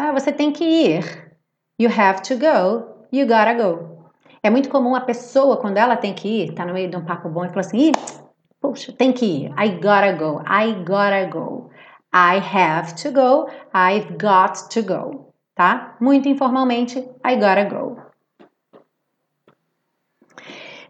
tá? 0.03 0.11
Você 0.11 0.33
tem 0.33 0.51
que 0.51 0.65
ir. 0.65 1.31
You 1.79 1.89
have 1.89 2.21
to 2.23 2.35
go, 2.35 3.07
you 3.11 3.25
gotta 3.25 3.53
go. 3.53 4.11
É 4.43 4.49
muito 4.49 4.67
comum 4.67 4.95
a 4.95 5.01
pessoa, 5.01 5.55
quando 5.55 5.77
ela 5.77 5.95
tem 5.95 6.13
que 6.13 6.27
ir, 6.27 6.53
tá 6.53 6.65
no 6.65 6.73
meio 6.73 6.89
de 6.89 6.97
um 6.97 7.05
papo 7.05 7.29
bom 7.29 7.45
e 7.45 7.47
fala 7.47 7.61
assim, 7.61 7.93
puxa, 8.59 8.91
tem 8.91 9.13
que 9.13 9.25
ir. 9.25 9.53
I 9.57 9.69
gotta 9.69 10.11
go, 10.11 10.41
I 10.41 10.73
gotta 10.83 11.25
go. 11.31 11.69
I 12.13 12.37
have 12.37 12.93
to 12.95 13.11
go, 13.11 13.47
I've 13.73 14.17
got 14.17 14.69
to 14.69 14.83
go, 14.83 15.33
tá? 15.55 15.95
Muito 16.01 16.27
informalmente, 16.27 16.99
I 17.25 17.35
gotta 17.35 17.63
go. 17.63 17.97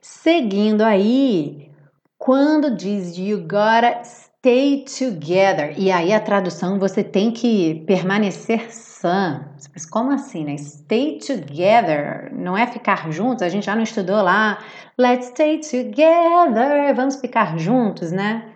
Seguindo 0.01 0.81
aí, 0.81 1.71
quando 2.17 2.75
diz 2.75 3.17
you 3.17 3.41
gotta 3.41 4.01
stay 4.43 4.83
together, 4.83 5.73
e 5.77 5.89
aí 5.89 6.11
a 6.11 6.19
tradução 6.19 6.77
você 6.77 7.01
tem 7.01 7.31
que 7.31 7.81
permanecer 7.87 8.73
sã. 8.73 9.45
Mas 9.71 9.85
como 9.85 10.11
assim, 10.11 10.43
né? 10.43 10.57
Stay 10.57 11.17
together, 11.17 12.29
não 12.35 12.57
é 12.57 12.67
ficar 12.67 13.09
juntos? 13.09 13.41
A 13.41 13.47
gente 13.47 13.65
já 13.65 13.73
não 13.73 13.83
estudou 13.83 14.21
lá. 14.21 14.59
Let's 14.99 15.27
stay 15.27 15.61
together, 15.61 16.93
vamos 16.93 17.15
ficar 17.15 17.57
juntos, 17.57 18.11
né? 18.11 18.51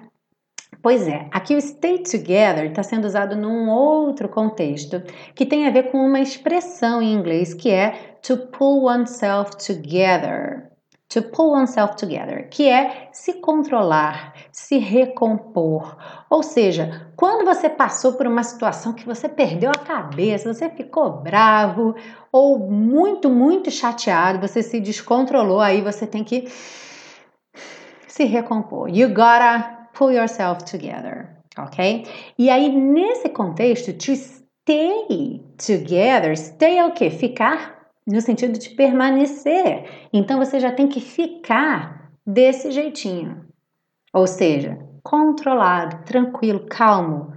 Pois 0.82 1.08
é, 1.08 1.30
aqui 1.32 1.56
o 1.56 1.62
stay 1.62 2.00
together 2.00 2.66
está 2.66 2.84
sendo 2.84 3.06
usado 3.06 3.38
num 3.38 3.70
outro 3.70 4.28
contexto 4.28 5.02
que 5.34 5.46
tem 5.46 5.68
a 5.68 5.72
ver 5.72 5.90
com 5.90 6.06
uma 6.06 6.20
expressão 6.20 7.02
em 7.02 7.14
inglês 7.14 7.54
que 7.54 7.70
é 7.72 8.18
to 8.22 8.36
pull 8.48 8.84
oneself 8.84 9.52
together. 9.56 10.67
To 11.10 11.22
pull 11.22 11.52
oneself 11.52 11.96
together, 11.96 12.50
que 12.50 12.68
é 12.68 13.08
se 13.14 13.36
controlar, 13.36 14.34
se 14.52 14.78
recompor. 14.78 15.96
Ou 16.30 16.44
seja, 16.44 17.10
quando 17.16 17.46
você 17.46 17.70
passou 17.70 18.14
por 18.14 18.28
uma 18.28 18.44
situação 18.44 18.92
que 18.92 19.06
você 19.06 19.30
perdeu 19.30 19.70
a 19.70 19.86
cabeça, 19.86 20.54
você 20.54 20.70
ficou 20.70 21.22
bravo 21.22 21.96
ou 22.30 22.60
muito, 22.70 23.30
muito 23.30 23.72
chateado, 23.72 24.46
você 24.46 24.62
se 24.62 24.82
descontrolou, 24.82 25.62
aí 25.62 25.82
você 25.82 26.06
tem 26.06 26.26
que 26.26 26.46
se 28.08 28.26
recompor. 28.26 28.90
You 28.90 29.08
gotta 29.10 29.88
pull 29.94 30.12
yourself 30.12 30.66
together, 30.66 31.38
ok? 31.58 32.06
E 32.38 32.50
aí, 32.50 32.70
nesse 32.70 33.30
contexto, 33.30 33.94
to 33.94 34.14
stay 34.14 35.42
together, 35.58 36.38
stay 36.38 36.80
é 36.80 36.86
o 36.86 36.92
quê? 36.92 37.10
Ficar 37.10 37.77
no 38.08 38.22
sentido 38.22 38.58
de 38.58 38.70
permanecer. 38.70 40.08
Então 40.14 40.40
você 40.40 40.60
já 40.60 40.72
tem 40.72 40.88
que 40.88 41.02
ficar 41.02 42.10
desse 42.26 42.72
jeitinho. 42.72 43.46
Ou 44.14 44.26
seja, 44.26 44.80
controlado, 45.04 46.06
tranquilo, 46.06 46.66
calmo, 46.70 47.34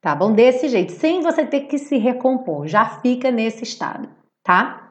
tá 0.00 0.14
bom? 0.14 0.32
Desse 0.32 0.68
jeito, 0.68 0.92
sem 0.92 1.20
você 1.20 1.44
ter 1.44 1.62
que 1.62 1.76
se 1.78 1.98
recompor. 1.98 2.68
Já 2.68 2.84
fica 2.84 3.30
nesse 3.30 3.64
estado, 3.64 4.08
tá? 4.42 4.81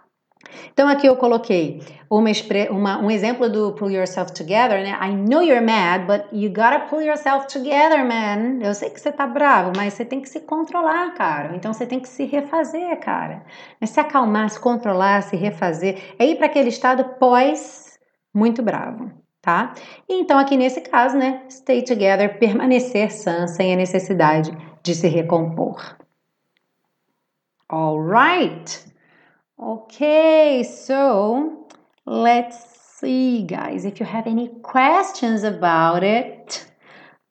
Então 0.74 0.88
aqui 0.88 1.08
eu 1.08 1.16
coloquei 1.16 1.82
uma, 2.10 2.30
uma, 2.70 2.98
um 3.00 3.12
exemplo 3.12 3.50
do 3.50 3.74
pull 3.74 3.92
yourself 3.92 4.34
together, 4.34 4.82
né? 4.82 4.98
I 5.02 5.14
know 5.14 5.42
you're 5.42 5.66
mad, 5.66 6.06
but 6.06 6.26
you 6.32 6.50
gotta 6.50 6.80
pull 6.90 7.02
yourself 7.02 7.48
together, 7.48 8.06
man. 8.06 8.60
Eu 8.62 8.74
sei 8.74 8.90
que 8.90 9.00
você 9.00 9.12
tá 9.12 9.28
bravo, 9.28 9.72
mas 9.76 9.94
você 9.94 10.06
tem 10.06 10.22
que 10.22 10.30
se 10.30 10.42
controlar, 10.42 11.14
cara. 11.14 11.56
Então 11.56 11.74
você 11.74 11.86
tem 11.86 12.00
que 12.00 12.08
se 12.08 12.26
refazer, 12.26 13.00
cara. 13.00 13.44
É 13.80 13.86
se 13.86 14.00
acalmar, 14.00 14.50
se 14.50 14.60
controlar, 14.60 15.22
se 15.24 15.36
refazer. 15.36 16.16
É 16.18 16.26
ir 16.26 16.36
para 16.36 16.48
aquele 16.48 16.70
estado 16.70 17.04
pós 17.20 18.00
muito 18.34 18.62
bravo, 18.62 19.12
tá? 19.42 19.74
Então 20.08 20.40
aqui 20.40 20.58
nesse 20.58 20.82
caso, 20.82 21.18
né? 21.18 21.44
Stay 21.50 21.84
together, 21.84 22.38
permanecer 22.40 23.12
sã, 23.12 23.48
sem 23.48 23.74
a 23.74 23.78
necessidade 23.78 24.52
de 24.84 24.96
se 24.96 25.08
recompor. 25.08 25.98
Alright. 27.70 28.91
Okay, 29.62 30.64
so 30.64 31.68
let's 32.08 32.58
see, 32.98 33.44
guys, 33.44 33.86
if 33.86 34.00
you 34.00 34.08
have 34.08 34.26
any 34.26 34.48
questions 34.64 35.44
about 35.44 36.04
it. 36.04 36.66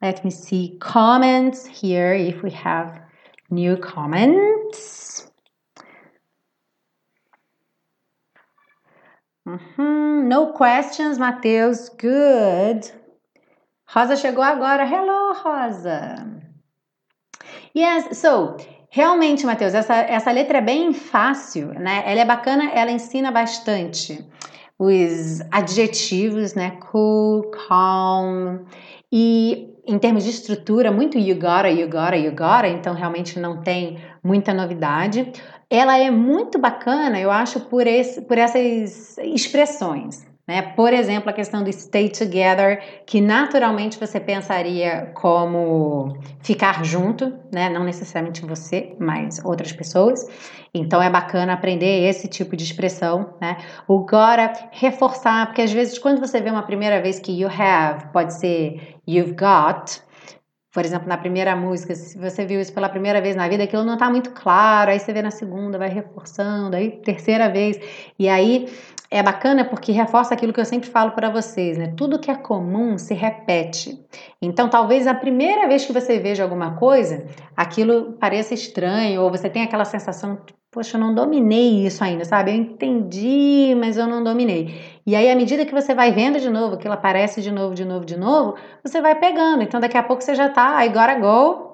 Let 0.01 0.25
me 0.25 0.31
see 0.31 0.77
comments 0.81 1.67
here 1.67 2.15
if 2.15 2.41
we 2.45 2.51
have 2.53 3.01
new 3.51 3.77
comments. 3.77 5.29
Mm-hmm. 9.49 10.29
No 10.29 10.53
questions, 10.53 11.19
Mateus. 11.19 11.89
Good. 11.89 12.89
Rosa 13.93 14.15
chegou 14.15 14.43
agora. 14.43 14.87
Hello, 14.87 15.35
Rosa. 15.45 16.41
Yes, 17.75 18.17
so 18.19 18.57
Realmente, 18.93 19.47
Matheus, 19.47 19.73
essa, 19.73 19.95
essa 19.95 20.33
letra 20.33 20.59
é 20.59 20.61
bem 20.61 20.93
fácil, 20.93 21.69
né? 21.79 22.03
Ela 22.05 22.23
é 22.23 22.25
bacana, 22.25 22.71
ela 22.73 22.91
ensina 22.91 23.31
bastante 23.31 24.27
os 24.77 25.41
adjetivos, 25.51 26.55
né? 26.55 26.73
Cool, 26.91 27.51
calm. 27.69 28.65
E 29.13 29.69
em 29.87 29.99
termos 29.99 30.25
de 30.25 30.31
estrutura, 30.31 30.91
muito 30.91 31.19
you 31.19 31.37
gotta, 31.37 31.69
you 31.69 31.89
gotta, 31.89 32.17
you 32.17 32.31
gotta, 32.31 32.67
então 32.67 32.95
realmente 32.95 33.39
não 33.39 33.63
tem 33.63 33.99
muita 34.25 34.53
novidade. 34.53 35.33
Ela 35.69 35.97
é 35.97 36.11
muito 36.11 36.59
bacana, 36.59 37.21
eu 37.21 37.31
acho, 37.31 37.61
por, 37.61 37.87
esse, 37.87 38.23
por 38.23 38.39
essas 38.39 39.19
expressões. 39.19 40.27
Né? 40.51 40.63
Por 40.63 40.93
exemplo, 40.93 41.31
a 41.31 41.33
questão 41.33 41.63
do 41.63 41.73
stay 41.73 42.09
together, 42.09 42.83
que 43.07 43.21
naturalmente 43.21 43.97
você 43.97 44.19
pensaria 44.19 45.13
como 45.15 46.19
ficar 46.43 46.85
junto, 46.85 47.33
né? 47.53 47.69
não 47.69 47.85
necessariamente 47.85 48.45
você, 48.45 48.97
mas 48.99 49.41
outras 49.45 49.71
pessoas. 49.71 50.27
Então 50.75 51.01
é 51.01 51.09
bacana 51.09 51.53
aprender 51.53 52.03
esse 52.09 52.27
tipo 52.27 52.57
de 52.57 52.65
expressão. 52.65 53.33
Né? 53.41 53.59
O 53.87 54.01
gotta, 54.01 54.53
reforçar, 54.73 55.47
porque 55.47 55.63
às 55.63 55.73
vezes 55.73 56.01
quando 56.01 56.19
você 56.19 56.41
vê 56.41 56.51
uma 56.51 56.65
primeira 56.65 57.01
vez 57.01 57.21
que 57.21 57.31
you 57.31 57.49
have, 57.49 58.09
pode 58.13 58.35
ser 58.35 58.97
you've 59.07 59.35
got, 59.35 60.03
por 60.73 60.85
exemplo, 60.85 61.09
na 61.09 61.17
primeira 61.17 61.55
música, 61.55 61.95
se 61.95 62.19
você 62.19 62.45
viu 62.45 62.61
isso 62.61 62.73
pela 62.73 62.89
primeira 62.89 63.21
vez 63.21 63.37
na 63.37 63.49
vida, 63.49 63.63
aquilo 63.63 63.85
não 63.85 63.95
está 63.95 64.11
muito 64.11 64.31
claro, 64.31 64.91
aí 64.91 64.99
você 64.99 65.13
vê 65.13 65.23
na 65.23 65.31
segunda, 65.31 65.79
vai 65.79 65.89
reforçando, 65.89 66.75
aí 66.75 66.91
terceira 66.91 67.49
vez, 67.49 67.79
e 68.19 68.29
aí 68.29 68.69
é 69.11 69.23
bacana 69.23 69.65
porque 69.65 69.91
reforça 69.91 70.33
aquilo 70.35 70.53
que 70.53 70.61
eu 70.61 70.65
sempre 70.65 70.89
falo 70.89 71.11
para 71.11 71.29
vocês, 71.29 71.77
né? 71.77 71.93
Tudo 71.97 72.19
que 72.21 72.31
é 72.31 72.35
comum 72.37 72.97
se 72.97 73.13
repete. 73.13 73.99
Então, 74.41 74.69
talvez 74.69 75.07
a 75.07 75.15
primeira 75.15 75.67
vez 75.67 75.85
que 75.85 75.93
você 75.93 76.21
veja 76.21 76.45
alguma 76.45 76.77
coisa, 76.77 77.27
aquilo 77.57 78.13
pareça 78.13 78.55
estranho, 78.55 79.23
ou 79.23 79.31
você 79.31 79.51
tem 79.51 79.65
aquela 79.65 79.85
sensação, 79.85 80.39
poxa, 80.71 80.97
eu 80.97 81.01
não 81.01 81.13
dominei 81.13 81.85
isso 81.85 82.05
ainda, 82.05 82.25
sabe? 82.25 82.53
Eu 82.53 82.57
entendi, 82.57 83.75
mas 83.77 83.97
eu 83.97 84.07
não 84.07 84.23
dominei. 84.23 84.81
E 85.05 85.17
aí, 85.17 85.29
à 85.29 85.35
medida 85.35 85.67
que 85.67 85.75
você 85.75 85.93
vai 85.93 86.13
vendo 86.13 86.39
de 86.39 86.49
novo, 86.49 86.77
que 86.77 86.87
ela 86.87 86.95
aparece 86.95 87.43
de 87.43 87.51
novo, 87.51 87.75
de 87.75 87.85
novo, 87.85 88.05
de 88.05 88.17
novo, 88.17 88.55
você 88.85 89.01
vai 89.01 89.19
pegando. 89.19 89.65
Então, 89.65 89.81
daqui 89.81 89.99
a 89.99 90.05
pouco 90.05 90.23
você 90.23 90.37
já 90.37 90.49
tá, 90.49 90.85
I 90.85 90.89
gotta 90.89 91.15
go, 91.19 91.71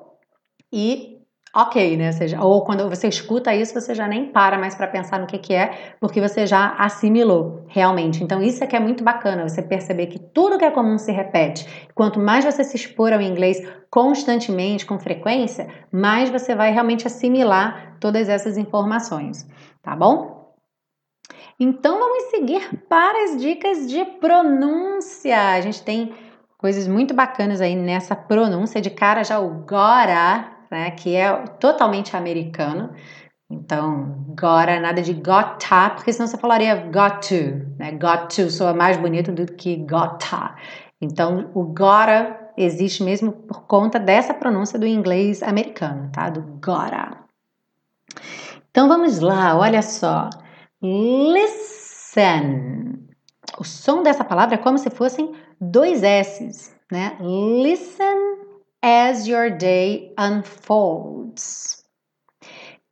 e 0.72 1.15
ok, 1.56 1.96
né? 1.96 2.08
Ou, 2.08 2.12
seja, 2.12 2.42
ou 2.42 2.62
quando 2.62 2.88
você 2.88 3.08
escuta 3.08 3.54
isso, 3.54 3.72
você 3.72 3.94
já 3.94 4.06
nem 4.06 4.26
para 4.26 4.58
mais 4.58 4.74
para 4.74 4.86
pensar 4.86 5.18
no 5.18 5.26
que, 5.26 5.38
que 5.38 5.54
é, 5.54 5.94
porque 5.98 6.20
você 6.20 6.46
já 6.46 6.74
assimilou 6.78 7.64
realmente. 7.66 8.22
Então, 8.22 8.42
isso 8.42 8.62
é 8.62 8.66
que 8.66 8.76
é 8.76 8.80
muito 8.80 9.02
bacana, 9.02 9.48
você 9.48 9.62
perceber 9.62 10.08
que 10.08 10.18
tudo 10.18 10.58
que 10.58 10.64
é 10.64 10.70
comum 10.70 10.98
se 10.98 11.10
repete. 11.10 11.66
Quanto 11.94 12.20
mais 12.20 12.44
você 12.44 12.62
se 12.62 12.76
expor 12.76 13.12
ao 13.12 13.22
inglês 13.22 13.66
constantemente, 13.90 14.84
com 14.84 14.98
frequência, 14.98 15.66
mais 15.90 16.28
você 16.28 16.54
vai 16.54 16.70
realmente 16.70 17.06
assimilar 17.06 17.96
todas 17.98 18.28
essas 18.28 18.58
informações, 18.58 19.48
tá 19.82 19.96
bom? 19.96 20.54
Então, 21.58 21.98
vamos 21.98 22.24
seguir 22.24 22.82
para 22.86 23.24
as 23.24 23.40
dicas 23.40 23.88
de 23.88 24.04
pronúncia. 24.04 25.52
A 25.52 25.60
gente 25.62 25.82
tem 25.82 26.14
coisas 26.58 26.86
muito 26.86 27.14
bacanas 27.14 27.62
aí 27.62 27.74
nessa 27.74 28.14
pronúncia. 28.14 28.78
De 28.78 28.90
cara 28.90 29.24
já 29.24 29.40
o 29.40 29.64
gora 29.64 30.55
né, 30.70 30.90
que 30.92 31.14
é 31.14 31.32
totalmente 31.58 32.16
americano. 32.16 32.90
Então, 33.48 34.24
gotta, 34.30 34.80
nada 34.80 35.00
de 35.00 35.12
gotta, 35.14 35.90
porque 35.90 36.12
senão 36.12 36.26
você 36.26 36.36
falaria 36.36 36.74
got 36.90 37.28
to, 37.28 37.64
né? 37.78 37.92
Got 37.92 38.34
to 38.34 38.50
soa 38.50 38.74
mais 38.74 38.96
bonito 38.96 39.30
do 39.30 39.46
que 39.46 39.76
gotta. 39.76 40.56
Então, 41.00 41.50
o 41.54 41.62
gotta 41.62 42.50
existe 42.56 43.04
mesmo 43.04 43.30
por 43.30 43.62
conta 43.66 44.00
dessa 44.00 44.34
pronúncia 44.34 44.78
do 44.78 44.86
inglês 44.86 45.42
americano, 45.42 46.10
tá? 46.10 46.28
Do 46.28 46.42
gotta. 46.42 47.18
Então, 48.70 48.88
vamos 48.88 49.20
lá, 49.20 49.56
olha 49.56 49.80
só. 49.80 50.28
listen. 50.82 52.26
O 53.58 53.64
som 53.64 54.02
dessa 54.02 54.24
palavra 54.24 54.56
é 54.56 54.58
como 54.58 54.76
se 54.76 54.90
fossem 54.90 55.32
dois 55.60 56.02
S's, 56.02 56.74
né? 56.90 57.16
Listen 57.20 58.45
as 58.86 59.26
your 59.26 59.50
day 59.50 60.12
unfolds. 60.16 61.82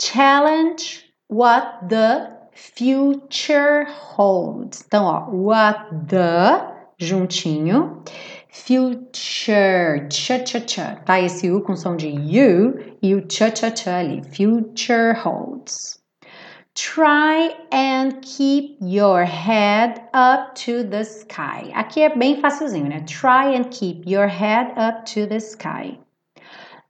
Challenge 0.00 1.04
what 1.28 1.88
the 1.88 2.36
future 2.52 3.84
holds. 3.84 4.82
Então, 4.82 5.04
ó, 5.04 5.28
what 5.30 6.08
the 6.08 6.66
juntinho, 6.98 8.04
future, 8.50 10.08
cha 10.10 10.38
cha 10.40 10.58
cha, 10.58 10.96
tá? 10.96 11.20
Esse 11.20 11.48
U 11.48 11.60
com 11.60 11.76
som 11.76 11.96
de 11.96 12.08
U 12.08 12.96
e 13.00 13.14
o 13.14 13.20
cha 13.28 13.50
cha 13.50 13.70
cha 13.70 13.98
ali. 13.98 14.20
Future 14.22 15.12
holds. 15.12 16.00
Try 16.74 17.54
and 17.70 18.20
keep 18.20 18.78
your 18.80 19.24
head 19.24 20.08
up 20.12 20.56
to 20.56 20.82
the 20.82 21.04
sky. 21.04 21.70
Aqui 21.72 22.02
é 22.02 22.16
bem 22.16 22.40
facilzinho, 22.40 22.88
né? 22.88 23.00
Try 23.06 23.56
and 23.56 23.70
keep 23.70 24.02
your 24.10 24.26
head 24.26 24.72
up 24.76 25.04
to 25.12 25.28
the 25.28 25.36
sky. 25.36 26.00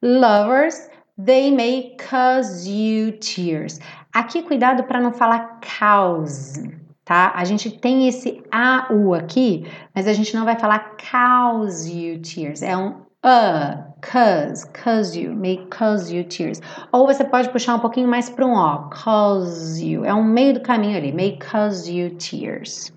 Lovers, 0.01 0.89
they 1.23 1.51
may 1.51 1.97
cause 1.99 2.67
you 2.67 3.13
tears. 3.19 3.79
Aqui 4.15 4.43
cuidado 4.43 4.85
para 4.85 5.03
não 5.03 5.13
falar 5.13 5.61
cause, 5.61 6.67
tá? 7.05 7.33
A 7.35 7.45
gente 7.45 7.71
tem 7.71 8.09
esse 8.09 8.43
AU 8.51 9.13
aqui, 9.13 9.67
mas 9.95 10.09
a 10.09 10.15
gente 10.15 10.35
não 10.35 10.47
vai 10.47 10.59
falar 10.59 10.97
cause 10.97 11.93
you 11.93 12.23
tears. 12.23 12.63
É 12.63 12.75
um 12.75 13.05
a, 13.23 13.94
cause, 14.05 14.65
cause 14.73 15.17
you, 15.17 15.35
may 15.35 15.57
cause 15.71 16.13
you 16.13 16.25
tears. 16.25 16.61
Ou 16.93 17.07
você 17.07 17.25
pode 17.25 17.49
puxar 17.49 17.77
um 17.77 17.81
pouquinho 17.81 18.09
mais 18.09 18.29
para 18.29 18.47
um 18.47 18.55
O, 18.55 18.91
cause 18.91 19.83
you. 19.85 20.05
É 20.05 20.15
um 20.15 20.25
meio 20.25 20.55
do 20.55 20.61
caminho 20.61 20.97
ali, 20.97 21.13
may 21.13 21.39
cause 21.39 21.91
you 21.91 22.11
tears. 22.17 22.93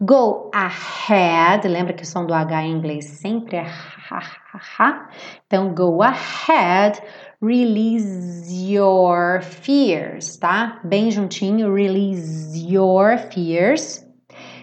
Go 0.00 0.50
ahead, 0.52 1.66
lembra 1.68 1.92
que 1.92 2.02
o 2.02 2.06
som 2.06 2.26
do 2.26 2.34
H 2.34 2.64
em 2.64 2.72
inglês 2.72 3.04
sempre 3.04 3.56
é 3.56 3.62
ha, 4.10 4.18
ha, 4.52 4.60
ha. 4.78 5.08
Então, 5.46 5.72
go 5.72 6.02
ahead, 6.02 7.00
release 7.40 8.52
your 8.52 9.40
fears, 9.40 10.36
tá? 10.36 10.80
Bem 10.84 11.10
juntinho, 11.10 11.72
release 11.72 12.58
your 12.58 13.16
fears. 13.30 14.04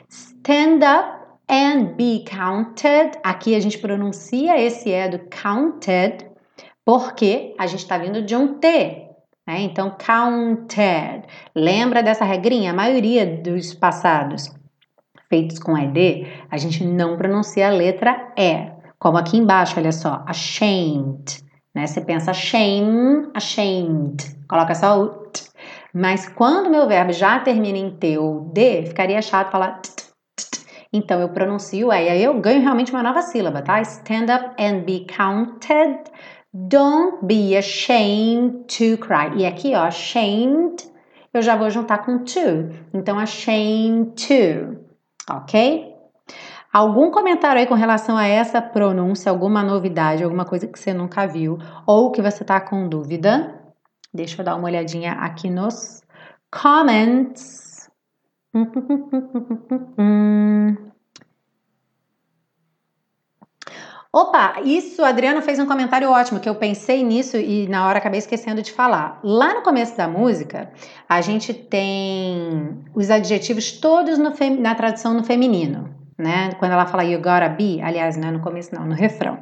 Stand 0.10 0.84
up 0.84 1.21
and 1.52 1.96
be 1.98 2.24
counted. 2.26 3.20
Aqui 3.22 3.54
a 3.54 3.60
gente 3.60 3.78
pronuncia 3.78 4.58
esse 4.58 4.90
é 4.90 5.10
do 5.10 5.20
counted 5.30 6.26
porque 6.86 7.54
a 7.60 7.68
gente 7.68 7.82
está 7.82 7.98
vindo 7.98 8.22
de 8.22 8.36
um 8.36 8.58
T. 8.60 9.10
Né? 9.46 9.62
Então, 9.62 9.96
counted. 10.00 11.28
Lembra 11.54 12.02
dessa 12.02 12.24
regrinha? 12.24 12.72
A 12.72 12.74
maioria 12.74 13.26
dos 13.26 13.74
passados 13.74 14.50
feitos 15.30 15.60
com 15.60 15.78
ED, 15.78 16.28
a 16.50 16.58
gente 16.58 16.84
não 16.86 17.18
pronuncia 17.18 17.68
a 17.68 17.72
letra 17.72 18.34
E. 18.38 18.72
Como 19.00 19.18
aqui 19.18 19.38
embaixo, 19.38 19.80
olha 19.80 19.92
só, 19.92 20.24
ashamed. 20.28 21.44
Né? 21.74 21.88
Você 21.88 22.02
pensa 22.02 22.34
shame, 22.34 23.30
ashamed. 23.34 24.38
Coloca 24.48 24.76
só 24.76 25.00
o 25.00 25.08
t. 25.08 25.42
Mas 25.94 26.28
quando 26.28 26.70
meu 26.70 26.88
verbo 26.88 27.12
já 27.12 27.40
termina 27.40 27.78
em 27.78 27.92
T 27.92 28.18
ou 28.18 28.42
D, 28.54 28.86
ficaria 28.86 29.22
chato 29.22 29.52
falar 29.52 29.80
t 29.82 30.01
então 30.94 31.22
eu 31.22 31.30
pronuncio 31.30 31.92
é, 31.92 32.06
e 32.06 32.10
aí 32.10 32.24
eu 32.24 32.40
ganho 32.40 32.62
realmente 32.62 32.92
uma 32.92 33.04
nova 33.04 33.22
sílaba, 33.22 33.62
tá? 33.62 33.82
Stand 33.82 34.26
up 34.34 34.62
and 34.62 34.80
be 34.82 35.06
counted. 35.06 36.12
Don't 36.54 37.26
be 37.26 37.56
ashamed 37.56 38.66
to 38.68 38.98
cry. 38.98 39.32
E 39.38 39.46
aqui, 39.46 39.74
ó, 39.74 39.84
ashamed, 39.84 40.84
eu 41.34 41.42
já 41.42 41.56
vou 41.56 41.70
juntar 41.70 42.00
com 42.00 42.20
to. 42.26 42.70
Então, 42.94 43.18
ashamed 43.18 44.12
to. 44.16 44.78
Ok? 45.30 45.96
Algum 46.74 47.10
comentário 47.10 47.60
aí 47.60 47.68
com 47.68 47.74
relação 47.74 48.18
a 48.18 48.28
essa 48.28 48.62
pronúncia, 48.62 49.30
alguma 49.30 49.64
novidade, 49.64 50.24
alguma 50.24 50.44
coisa 50.44 50.68
que 50.68 50.78
você 50.78 50.94
nunca 50.94 51.26
viu 51.26 51.58
ou 51.86 52.12
que 52.12 52.22
você 52.22 52.44
tá 52.44 52.60
com 52.60 52.88
dúvida? 52.88 53.62
Deixa 54.14 54.42
eu 54.42 54.46
dar 54.46 54.56
uma 54.56 54.66
olhadinha 54.66 55.14
aqui 55.14 55.50
nos 55.50 56.02
comments. 56.50 57.71
Opa, 64.14 64.60
isso, 64.66 65.02
Adriano 65.06 65.42
fez 65.42 65.58
um 65.58 65.66
comentário 65.66 66.10
ótimo, 66.12 66.42
que 66.42 66.50
eu 66.50 66.56
pensei 66.56 67.02
nisso 67.02 67.38
e 67.38 67.66
na 67.70 67.88
hora 67.88 67.98
acabei 67.98 68.20
esquecendo 68.20 68.62
de 68.62 68.74
falar. 68.74 69.22
Lá 69.24 69.54
no 69.54 69.62
começo 69.62 69.96
da 69.96 70.06
música, 70.06 70.70
a 71.08 71.22
gente 71.22 71.54
tem 71.54 72.84
os 72.94 73.10
adjetivos 73.10 73.72
todos 73.72 74.18
na 74.18 74.76
tradução 74.76 75.14
no 75.14 75.24
feminino, 75.24 75.90
né? 76.18 76.52
Quando 76.60 76.74
ela 76.74 76.86
fala 76.86 77.06
you 77.06 77.22
gotta 77.22 77.48
be, 77.48 77.82
aliás, 77.82 78.18
não 78.18 78.28
é 78.28 78.32
no 78.32 78.42
começo 78.42 78.76
não, 78.76 78.86
no 78.86 78.96
refrão. 78.96 79.42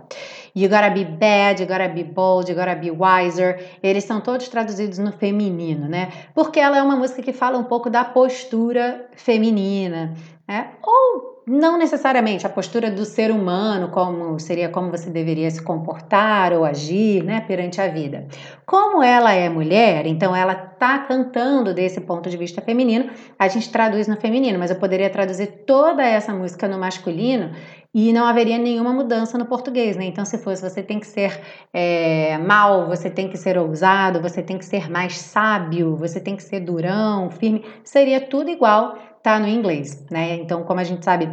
You 0.56 0.70
gotta 0.70 0.90
be 0.90 1.06
bad, 1.06 1.62
you 1.62 1.68
gotta 1.68 1.90
be 1.90 2.04
bold, 2.04 2.50
you 2.50 2.56
gotta 2.56 2.76
be 2.76 2.92
wiser. 2.92 3.60
Eles 3.82 4.04
são 4.04 4.22
todos 4.22 4.48
traduzidos 4.50 4.98
no 4.98 5.12
feminino, 5.12 5.88
né? 5.88 6.12
Porque 6.34 6.60
ela 6.60 6.78
é 6.78 6.82
uma 6.82 6.96
música 6.96 7.22
que 7.22 7.34
fala 7.34 7.58
um 7.58 7.64
pouco 7.64 7.90
da 7.90 8.04
postura 8.04 9.10
feminina, 9.16 10.14
né? 10.48 10.72
Ou 10.84 11.39
não 11.52 11.80
necessariamente 11.80 12.46
a 12.46 12.50
postura 12.50 12.92
do 12.92 13.04
ser 13.04 13.32
humano, 13.32 13.88
como 13.90 14.40
seria 14.40 14.70
como 14.70 14.92
você 14.92 15.10
deveria 15.10 15.50
se 15.50 15.60
comportar 15.64 16.54
ou 16.54 16.64
agir, 16.64 17.24
né, 17.24 17.42
perante 17.42 17.82
a 17.82 17.88
vida. 17.88 18.28
Como 18.68 19.02
ela 19.02 19.34
é 19.34 19.50
mulher, 19.50 20.06
então 20.06 20.36
ela 20.36 20.54
tá 20.54 21.00
cantando 21.00 21.74
desse 21.74 22.00
ponto 22.02 22.30
de 22.30 22.38
vista 22.38 22.62
feminino, 22.62 23.10
a 23.40 23.48
gente 23.48 23.72
traduz 23.72 24.08
no 24.08 24.16
feminino, 24.16 24.60
mas 24.60 24.70
eu 24.70 24.78
poderia 24.78 25.10
traduzir 25.10 25.64
toda 25.66 26.04
essa 26.04 26.32
música 26.32 26.68
no 26.68 26.78
masculino 26.78 27.50
e 27.92 28.14
não 28.14 28.28
haveria 28.28 28.60
nenhuma 28.60 28.94
mudança 28.94 29.36
no 29.36 29.46
português, 29.48 29.98
né? 29.98 30.06
Então, 30.06 30.24
se 30.24 30.38
fosse 30.38 30.62
você 30.62 30.84
tem 30.84 31.00
que 31.00 31.08
ser 31.08 31.42
é, 31.74 32.38
mal, 32.38 32.86
você 32.88 33.10
tem 33.10 33.28
que 33.28 33.36
ser 33.36 33.58
ousado, 33.58 34.22
você 34.22 34.44
tem 34.44 34.60
que 34.60 34.66
ser 34.66 34.88
mais 34.92 35.18
sábio, 35.18 35.96
você 35.96 36.20
tem 36.20 36.36
que 36.36 36.44
ser 36.44 36.60
durão, 36.60 37.32
firme, 37.32 37.66
seria 37.84 38.22
tudo 38.22 38.52
igual 38.52 38.96
tá 39.30 39.40
no 39.40 39.48
inglês, 39.48 40.04
né? 40.10 40.38
Então, 40.38 40.64
como 40.64 40.80
a 40.80 40.84
gente 40.84 41.06
sabe, 41.06 41.30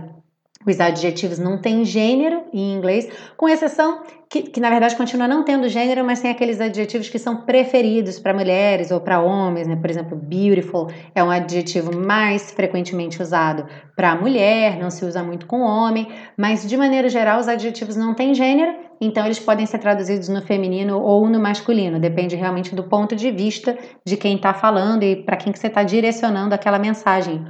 os 0.67 0.81
adjetivos 0.81 1.39
não 1.39 1.59
têm 1.59 1.85
gênero 1.85 2.43
em 2.53 2.75
inglês, 2.75 3.09
com 3.37 3.49
exceção 3.49 4.03
que, 4.29 4.43
que, 4.43 4.61
na 4.61 4.69
verdade 4.69 4.97
continua 4.97 5.29
não 5.29 5.45
tendo 5.45 5.69
gênero, 5.69 6.05
mas 6.05 6.21
tem 6.21 6.31
aqueles 6.31 6.61
adjetivos 6.61 7.09
que 7.09 7.19
são 7.19 7.43
preferidos 7.43 8.19
para 8.19 8.35
mulheres 8.35 8.91
ou 8.91 9.01
para 9.01 9.21
homens, 9.21 9.69
né? 9.69 9.77
Por 9.77 9.89
exemplo, 9.89 10.17
beautiful 10.17 10.89
é 11.15 11.23
um 11.23 11.31
adjetivo 11.31 11.97
mais 11.97 12.51
frequentemente 12.51 13.23
usado 13.23 13.65
para 13.95 14.17
mulher, 14.17 14.77
não 14.79 14.91
se 14.91 15.05
usa 15.05 15.23
muito 15.23 15.47
com 15.47 15.61
homem, 15.61 16.09
mas 16.37 16.69
de 16.69 16.77
maneira 16.77 17.09
geral 17.09 17.39
os 17.39 17.49
adjetivos 17.49 17.97
não 17.97 18.13
têm 18.13 18.35
gênero, 18.35 18.75
então 19.01 19.25
eles 19.25 19.39
podem 19.39 19.65
ser 19.65 19.79
traduzidos 19.79 20.29
no 20.29 20.43
feminino 20.43 21.01
ou 21.01 21.29
no 21.29 21.39
masculino, 21.39 22.01
depende 22.01 22.35
realmente 22.35 22.75
do 22.75 22.83
ponto 22.83 23.15
de 23.15 23.31
vista 23.31 23.79
de 24.05 24.17
quem 24.17 24.35
está 24.37 24.53
falando 24.53 25.05
e 25.05 25.17
para 25.17 25.37
quem 25.37 25.53
que 25.53 25.59
você 25.59 25.69
está 25.69 25.85
direcionando 25.85 26.55
aquela 26.55 26.79
mensagem 26.79 27.47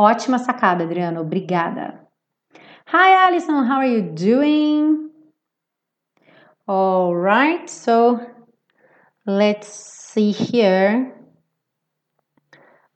Ótima 0.00 0.38
sacada, 0.38 0.84
Adriano. 0.84 1.20
Obrigada. 1.20 2.08
Hi, 2.86 3.26
Alison. 3.26 3.66
How 3.66 3.80
are 3.80 3.86
you 3.86 4.00
doing? 4.00 5.10
All 6.66 7.14
right. 7.14 7.68
So 7.68 8.18
let's 9.26 9.66
see 9.68 10.30
here. 10.30 11.12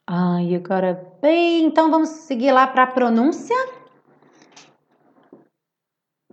Uh, 0.08 0.38
you 0.40 0.60
gotta 0.60 0.98
be. 1.20 1.62
Então 1.64 1.90
vamos 1.90 2.08
seguir 2.08 2.52
lá 2.52 2.66
para 2.66 2.84
a 2.84 2.86
pronúncia. 2.86 3.54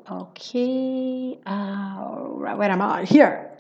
Ok. 0.10 1.42
Uh, 1.46 2.40
where 2.40 2.72
am 2.72 2.82
I? 2.82 3.04
Here. 3.04 3.58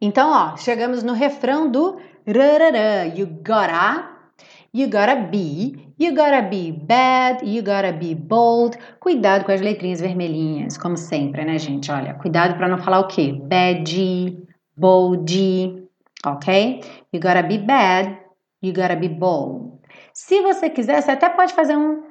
Então, 0.00 0.30
ó, 0.30 0.56
chegamos 0.56 1.02
no 1.02 1.12
refrão 1.12 1.70
do 1.70 2.00
rarará. 2.26 3.04
You 3.04 3.26
gotta, 3.26 4.08
you 4.72 4.88
gotta 4.88 5.16
be, 5.16 5.94
you 5.98 6.14
gotta 6.14 6.42
be 6.42 6.72
bad, 6.72 7.44
you 7.44 7.62
gotta 7.62 7.92
be 7.92 8.14
bold. 8.14 8.76
Cuidado 8.98 9.44
com 9.44 9.52
as 9.52 9.60
letrinhas 9.60 10.00
vermelhinhas, 10.00 10.76
como 10.76 10.96
sempre, 10.96 11.44
né, 11.44 11.58
gente? 11.58 11.90
Olha, 11.90 12.14
cuidado 12.14 12.56
para 12.56 12.68
não 12.68 12.78
falar 12.78 13.00
o 13.00 13.08
quê? 13.08 13.32
Bad, 13.32 14.38
bold, 14.76 15.88
ok? 16.24 16.80
You 17.12 17.20
gotta 17.20 17.42
be 17.42 17.58
bad, 17.58 18.18
you 18.62 18.72
gotta 18.72 18.96
be 18.96 19.08
bold. 19.08 19.80
Se 20.12 20.40
você 20.42 20.70
quiser, 20.70 21.02
você 21.02 21.10
até 21.12 21.28
pode 21.28 21.52
fazer 21.52 21.76
um 21.76 22.02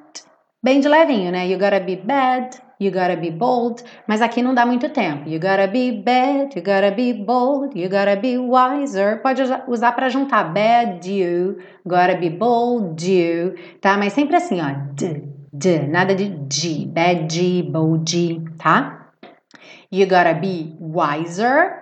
bem 0.62 0.80
de 0.80 0.88
levinho, 0.88 1.32
né? 1.32 1.48
You 1.48 1.58
gotta 1.58 1.80
be 1.80 1.96
bad, 1.96 2.60
you 2.80 2.90
gotta 2.90 3.16
be 3.16 3.30
bold, 3.30 3.84
mas 4.06 4.22
aqui 4.22 4.42
não 4.42 4.54
dá 4.54 4.64
muito 4.64 4.88
tempo. 4.88 5.28
You 5.28 5.38
gotta 5.38 5.66
be 5.66 5.92
bad, 5.92 6.56
you 6.56 6.62
gotta 6.62 6.90
be 6.90 7.12
bold, 7.12 7.78
you 7.78 7.88
gotta 7.88 8.16
be 8.16 8.38
wiser. 8.38 9.20
Pode 9.22 9.42
usar 9.68 9.92
para 9.92 10.08
juntar 10.08 10.44
bad 10.52 11.06
you, 11.08 11.58
gotta 11.86 12.16
be 12.16 12.30
bold 12.30 13.06
you, 13.06 13.54
tá? 13.80 13.96
Mas 13.96 14.12
sempre 14.14 14.36
assim, 14.36 14.60
ó, 14.60 14.74
d, 14.94 15.22
d, 15.52 15.86
nada 15.86 16.14
de 16.14 16.34
g, 16.50 16.86
bad 16.86 17.32
g, 17.32 17.62
bold 17.62 18.10
g, 18.10 18.42
tá? 18.58 19.12
You 19.92 20.06
gotta 20.06 20.34
be 20.34 20.76
wiser, 20.80 21.80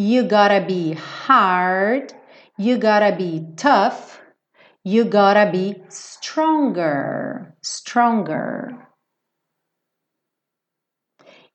You 0.00 0.22
gotta 0.22 0.64
be 0.64 0.92
hard. 0.92 2.12
You 2.56 2.78
gotta 2.78 3.16
be 3.16 3.48
tough. 3.56 4.20
You 4.84 5.04
gotta 5.04 5.50
be 5.50 5.82
stronger. 5.88 7.52
Stronger. 7.60 8.87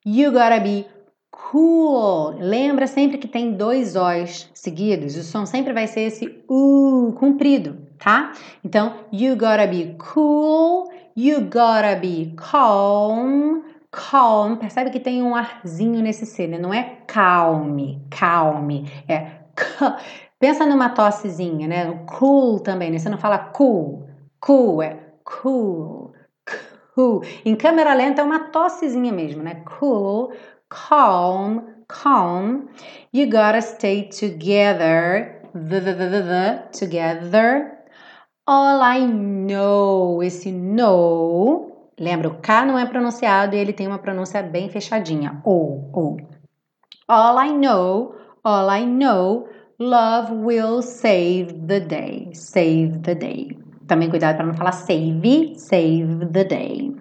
You 0.05 0.31
gotta 0.31 0.59
be 0.59 0.85
cool. 1.31 2.35
Lembra 2.39 2.87
sempre 2.87 3.17
que 3.17 3.27
tem 3.27 3.53
dois 3.53 3.95
O's 3.95 4.49
seguidos. 4.53 5.15
O 5.15 5.23
som 5.23 5.45
sempre 5.45 5.73
vai 5.73 5.87
ser 5.87 6.01
esse 6.01 6.43
U 6.49 7.13
comprido, 7.17 7.77
tá? 7.97 8.33
Então, 8.63 8.93
you 9.11 9.35
gotta 9.35 9.67
be 9.67 9.95
cool. 9.97 10.91
You 11.15 11.41
gotta 11.41 11.95
be 11.95 12.33
calm. 12.35 13.61
Calm. 13.91 14.57
Percebe 14.57 14.89
que 14.89 14.99
tem 14.99 15.23
um 15.23 15.35
arzinho 15.35 16.01
nesse 16.01 16.25
C, 16.25 16.47
né? 16.47 16.57
Não 16.57 16.73
é 16.73 16.97
calme, 17.07 18.01
calme. 18.09 18.91
É 19.07 19.43
Pensa 20.39 20.65
numa 20.65 20.89
tossezinha, 20.89 21.67
né? 21.67 21.89
O 21.89 22.05
cool 22.05 22.59
também, 22.59 22.91
né? 22.91 22.97
Você 22.97 23.09
não 23.09 23.17
fala 23.17 23.37
cool. 23.37 24.07
Cool 24.39 24.81
é 24.81 24.99
cool. 25.23 26.12
Cool. 26.95 27.23
Em 27.43 27.55
câmera 27.55 27.93
lenta 27.93 28.21
é 28.21 28.23
uma 28.23 28.39
tossezinha 28.51 29.11
mesmo, 29.11 29.41
né? 29.41 29.63
Cool, 29.65 30.31
calm, 30.69 31.61
calm. 31.87 32.67
You 33.11 33.25
gotta 33.25 33.61
stay 33.61 34.09
together. 34.09 35.41
The, 35.53 35.79
the, 35.81 35.93
the, 35.93 36.09
the, 36.09 36.21
the, 36.21 36.69
together. 36.71 37.77
All 38.45 38.81
I 38.81 39.07
know. 39.07 40.21
Esse 40.21 40.51
know. 40.51 41.91
Lembra, 41.99 42.27
o 42.27 42.39
K 42.39 42.65
não 42.65 42.77
é 42.77 42.85
pronunciado 42.85 43.55
e 43.55 43.59
ele 43.59 43.73
tem 43.73 43.87
uma 43.87 43.99
pronúncia 43.99 44.43
bem 44.43 44.69
fechadinha. 44.69 45.41
Ou, 45.43 45.89
ou. 45.93 46.17
All 47.07 47.39
I 47.39 47.53
know. 47.53 48.15
All 48.43 48.69
I 48.69 48.85
know. 48.85 49.47
Love 49.79 50.31
will 50.33 50.81
save 50.81 51.53
the 51.67 51.79
day. 51.79 52.29
Save 52.33 52.99
the 52.99 53.15
day. 53.15 53.62
Também 53.93 54.09
cuidado 54.09 54.37
para 54.37 54.47
não 54.47 54.55
falar 54.55 54.71
save, 54.71 55.53
save 55.55 56.25
the 56.31 56.43
day. 56.43 56.95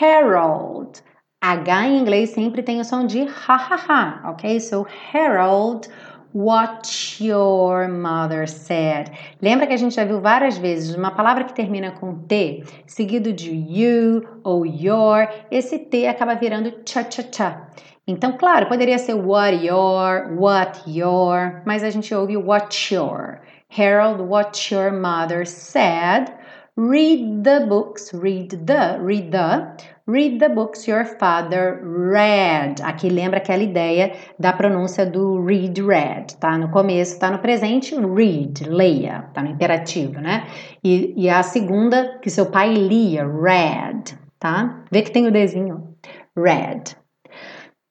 Harold. 0.00 1.04
H 1.40 1.86
em 1.86 1.98
inglês 2.00 2.30
sempre 2.30 2.64
tem 2.64 2.80
o 2.80 2.84
som 2.84 3.06
de 3.06 3.28
ha 3.28 4.22
ok? 4.24 4.58
So 4.58 4.84
Harold, 5.14 5.88
what 6.34 7.24
your 7.24 7.86
mother 7.86 8.48
said. 8.48 9.12
Lembra 9.40 9.68
que 9.68 9.74
a 9.74 9.76
gente 9.76 9.94
já 9.94 10.04
viu 10.04 10.20
várias 10.20 10.58
vezes 10.58 10.96
uma 10.96 11.12
palavra 11.12 11.44
que 11.44 11.54
termina 11.54 11.92
com 11.92 12.18
T, 12.26 12.64
seguido 12.88 13.32
de 13.32 13.52
you 13.52 14.26
ou 14.42 14.66
your, 14.66 15.28
esse 15.48 15.78
T 15.78 16.08
acaba 16.08 16.34
virando 16.34 16.74
cha 16.84 17.08
cha 17.08 17.22
cha. 17.30 17.68
Então, 18.04 18.36
claro, 18.36 18.66
poderia 18.66 18.98
ser 18.98 19.14
what 19.14 19.64
your, 19.64 20.36
what 20.36 20.82
your, 20.90 21.62
mas 21.64 21.84
a 21.84 21.90
gente 21.90 22.12
ouve 22.12 22.36
what 22.36 22.92
your. 22.92 23.45
Harold, 23.68 24.20
what 24.20 24.70
your 24.70 24.90
mother 24.90 25.44
said. 25.44 26.32
Read 26.76 27.42
the 27.42 27.64
books, 27.66 28.12
read 28.12 28.50
the, 28.50 28.98
read 29.00 29.32
the, 29.32 29.82
read 30.06 30.38
the 30.40 30.50
books 30.50 30.86
your 30.86 31.06
father 31.06 31.80
read. 31.82 32.82
Aqui 32.82 33.08
lembra 33.08 33.38
aquela 33.38 33.62
ideia 33.62 34.14
da 34.38 34.52
pronúncia 34.52 35.06
do 35.06 35.42
read, 35.42 35.80
read, 35.82 36.36
tá? 36.36 36.58
No 36.58 36.68
começo, 36.68 37.18
tá 37.18 37.30
no 37.30 37.38
presente, 37.38 37.94
read, 37.94 38.68
leia, 38.68 39.30
tá 39.32 39.42
no 39.42 39.50
imperativo, 39.50 40.20
né? 40.20 40.46
E, 40.84 41.14
e 41.16 41.30
a 41.30 41.42
segunda, 41.42 42.18
que 42.20 42.28
seu 42.28 42.46
pai 42.46 42.74
lia, 42.74 43.26
read, 43.26 44.18
tá? 44.38 44.84
Vê 44.92 45.00
que 45.00 45.10
tem 45.10 45.26
o 45.26 45.32
desenho, 45.32 45.96
read. 46.36 46.94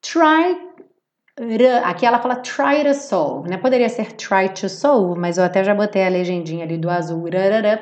Try 0.02 0.65
Aqui 1.84 2.06
ela 2.06 2.20
fala 2.20 2.38
try 2.38 2.84
to 2.86 2.94
solve, 2.94 3.50
né? 3.50 3.58
Poderia 3.58 3.90
ser 3.90 4.14
try 4.14 4.48
to 4.50 4.70
solve, 4.70 5.20
mas 5.20 5.38
eu 5.38 5.44
até 5.44 5.66
já 5.66 5.76
botei 5.76 6.06
a 6.06 6.10
legendinha 6.10 6.64
ali 6.64 6.78
do 6.78 6.90
azul, 6.90 7.24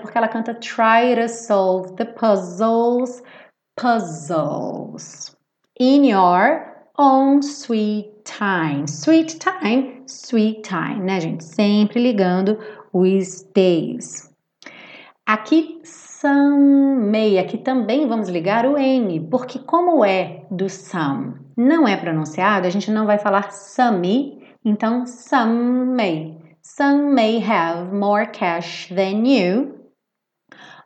porque 0.01 0.17
ela 0.17 0.27
canta 0.27 0.55
try 0.55 1.15
to 1.15 1.29
solve 1.29 1.93
the 1.95 2.05
puzzles, 2.05 3.21
puzzles. 3.75 5.37
In 5.79 6.05
your 6.05 6.73
own 6.97 7.43
sweet 7.43 8.23
time. 8.23 8.87
Sweet 8.87 9.37
time, 9.39 10.03
sweet 10.07 10.61
time, 10.61 11.01
né, 11.03 11.19
gente? 11.19 11.43
Sempre 11.43 12.01
ligando 12.01 12.57
os 12.91 13.43
days. 13.53 14.31
Aqui 15.27 15.79
some, 16.23 17.37
aqui 17.37 17.57
também 17.57 18.07
vamos 18.07 18.29
ligar 18.29 18.65
o 18.65 18.77
N, 18.77 19.27
porque 19.29 19.59
como 19.59 20.05
é 20.05 20.45
do 20.49 20.69
some 20.69 21.33
não 21.57 21.85
é 21.85 21.97
pronunciado, 21.97 22.65
a 22.65 22.69
gente 22.69 22.89
não 22.89 23.05
vai 23.05 23.17
falar 23.17 23.51
some, 23.51 24.41
então 24.63 25.05
some 25.05 25.85
may. 25.85 26.41
Some 26.61 27.13
may 27.13 27.39
have 27.39 27.93
more 27.93 28.25
cash 28.25 28.87
than 28.87 29.27
you. 29.27 29.79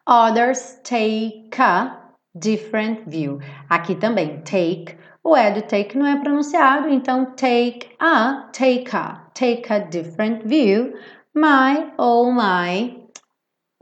Others 0.08 0.82
take 0.84 1.52
a 1.60 2.14
different 2.36 3.08
view. 3.08 3.40
Aqui 3.70 3.94
também, 3.94 4.42
take. 4.42 4.98
O 5.24 5.38
E 5.38 5.52
do 5.52 5.62
take 5.62 5.96
não 5.98 6.08
é 6.08 6.16
pronunciado, 6.16 6.90
então 6.90 7.26
take 7.36 7.90
a, 8.00 8.50
take 8.52 8.96
a, 8.96 9.28
take 9.36 9.72
a 9.72 9.80
different 9.80 10.48
view. 10.48 10.94
My, 11.36 11.92
oh 12.00 12.32
my, 12.32 12.97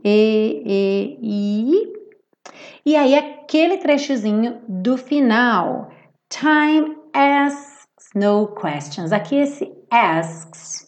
e, 0.08 0.62
e, 0.64 1.18
e. 1.20 1.96
E 2.86 2.96
aí, 2.96 3.16
aquele 3.16 3.78
trechozinho 3.78 4.60
do 4.68 4.96
final. 4.96 5.90
Time 6.28 6.96
asks 7.12 8.08
no 8.14 8.54
questions. 8.54 9.10
Aqui 9.10 9.34
esse 9.36 9.72
asks 9.90 10.86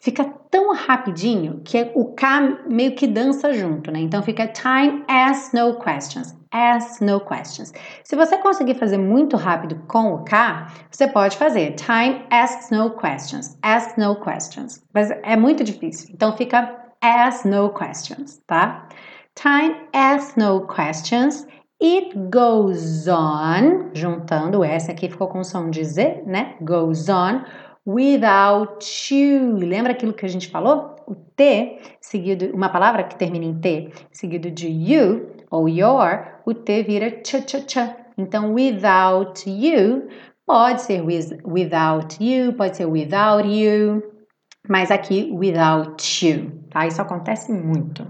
fica 0.00 0.24
tão 0.50 0.74
rapidinho 0.74 1.60
que 1.62 1.90
o 1.94 2.14
K 2.14 2.64
meio 2.66 2.94
que 2.94 3.06
dança 3.06 3.52
junto, 3.52 3.90
né? 3.90 4.00
Então 4.00 4.22
fica 4.22 4.46
time 4.46 5.04
asks 5.06 5.52
no 5.52 5.78
questions. 5.78 6.34
Asks 6.50 7.00
no 7.00 7.20
questions. 7.20 7.72
Se 8.02 8.16
você 8.16 8.38
conseguir 8.38 8.76
fazer 8.76 8.96
muito 8.96 9.36
rápido 9.36 9.82
com 9.86 10.14
o 10.14 10.24
K, 10.24 10.68
você 10.90 11.06
pode 11.06 11.36
fazer 11.36 11.72
time 11.72 12.24
asks 12.30 12.70
no 12.70 12.90
questions. 12.92 13.58
Asks 13.60 13.96
no 14.02 14.16
questions. 14.16 14.82
Mas 14.94 15.10
é 15.10 15.36
muito 15.36 15.62
difícil. 15.62 16.08
Então 16.14 16.34
fica 16.34 16.87
asks 17.02 17.44
no 17.44 17.70
questions, 17.70 18.40
tá? 18.46 18.88
Time 19.34 19.76
asks 19.92 20.36
no 20.36 20.66
questions. 20.66 21.46
It 21.80 22.12
goes 22.28 23.06
on, 23.06 23.90
juntando, 23.94 24.64
essa 24.64 24.90
aqui 24.90 25.08
ficou 25.08 25.28
com 25.28 25.44
som 25.44 25.70
de 25.70 25.84
Z, 25.84 26.24
né? 26.26 26.56
Goes 26.60 27.08
on 27.08 27.44
without 27.86 29.14
you. 29.14 29.54
Lembra 29.56 29.92
aquilo 29.92 30.12
que 30.12 30.26
a 30.26 30.28
gente 30.28 30.48
falou? 30.48 30.96
O 31.06 31.14
T, 31.14 31.78
seguido, 32.00 32.50
uma 32.54 32.68
palavra 32.68 33.04
que 33.04 33.16
termina 33.16 33.44
em 33.44 33.54
T, 33.54 33.92
seguido 34.10 34.50
de 34.50 34.68
you 34.68 35.28
ou 35.50 35.68
your, 35.68 36.26
o 36.44 36.52
T 36.52 36.82
vira 36.82 37.22
ch, 37.22 37.42
ch, 37.46 37.64
ch. 37.66 37.78
Então, 38.18 38.52
without 38.52 39.48
you, 39.48 40.08
pode 40.44 40.82
ser 40.82 41.00
with, 41.02 41.38
without 41.44 42.22
you, 42.22 42.52
pode 42.54 42.76
ser 42.76 42.86
without 42.86 43.48
you, 43.48 44.02
mas 44.68 44.90
aqui 44.90 45.30
without 45.32 46.26
you, 46.26 46.57
tá? 46.78 46.86
Isso 46.86 47.02
acontece 47.02 47.52
muito. 47.52 48.06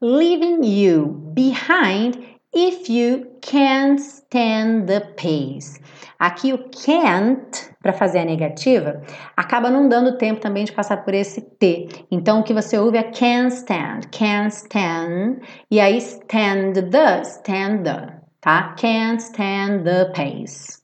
Leaving 0.00 0.64
you 0.64 1.06
behind 1.34 2.38
If 2.54 2.88
you 2.88 3.26
can't 3.42 4.00
stand 4.00 4.86
the 4.86 5.00
pace. 5.00 5.78
Aqui 6.18 6.54
o 6.54 6.70
can't, 6.70 7.70
para 7.82 7.92
fazer 7.92 8.20
a 8.20 8.24
negativa, 8.24 9.02
acaba 9.36 9.70
não 9.70 9.86
dando 9.86 10.16
tempo 10.16 10.40
também 10.40 10.64
de 10.64 10.72
passar 10.72 11.04
por 11.04 11.12
esse 11.12 11.42
T. 11.42 12.06
Então 12.10 12.40
o 12.40 12.42
que 12.42 12.54
você 12.54 12.78
ouve 12.78 12.96
é 12.96 13.02
can't 13.02 13.54
stand, 13.54 14.00
can't 14.10 14.48
stand, 14.48 15.40
e 15.70 15.78
aí 15.78 15.98
stand 15.98 16.72
the, 16.90 17.20
stand 17.20 17.82
the, 17.84 18.18
tá? 18.40 18.74
Can't 18.80 19.22
stand 19.22 19.84
the 19.84 20.06
pace. 20.06 20.82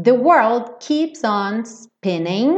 The 0.00 0.12
world 0.12 0.76
keeps 0.78 1.24
on 1.24 1.64
spinning. 1.64 2.56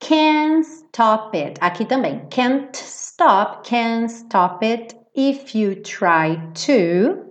Can't 0.00 0.64
stop 0.96 1.34
it. 1.34 1.58
Aqui 1.60 1.84
também. 1.84 2.26
Can't 2.30 2.74
stop, 2.74 3.68
can't 3.68 4.10
stop 4.10 4.64
it 4.64 4.94
if 5.14 5.54
you 5.54 5.76
try 5.82 6.36
to. 6.54 7.22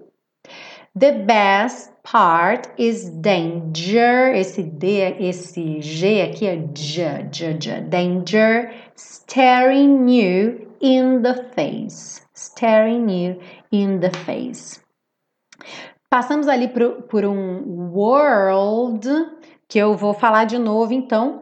The 0.95 1.23
best 1.25 1.91
part 2.03 2.69
is 2.77 3.09
danger. 3.09 4.31
Esse 4.33 4.63
D, 4.63 5.17
esse 5.19 5.81
G 5.81 6.21
aqui 6.21 6.45
é 6.45 6.57
J, 6.73 7.23
J, 7.31 7.53
J. 7.55 7.81
Danger 7.81 8.71
staring 8.95 10.07
you 10.09 10.71
in 10.79 11.23
the 11.23 11.33
face. 11.55 12.21
Staring 12.35 13.09
you 13.09 13.41
in 13.71 13.99
the 13.99 14.11
face. 14.11 14.79
Passamos 16.09 16.47
ali 16.47 16.67
por, 16.67 17.01
por 17.09 17.25
um 17.25 17.91
world 17.91 19.09
que 19.67 19.79
eu 19.79 19.97
vou 19.97 20.13
falar 20.13 20.45
de 20.45 20.59
novo, 20.59 20.93
então. 20.93 21.41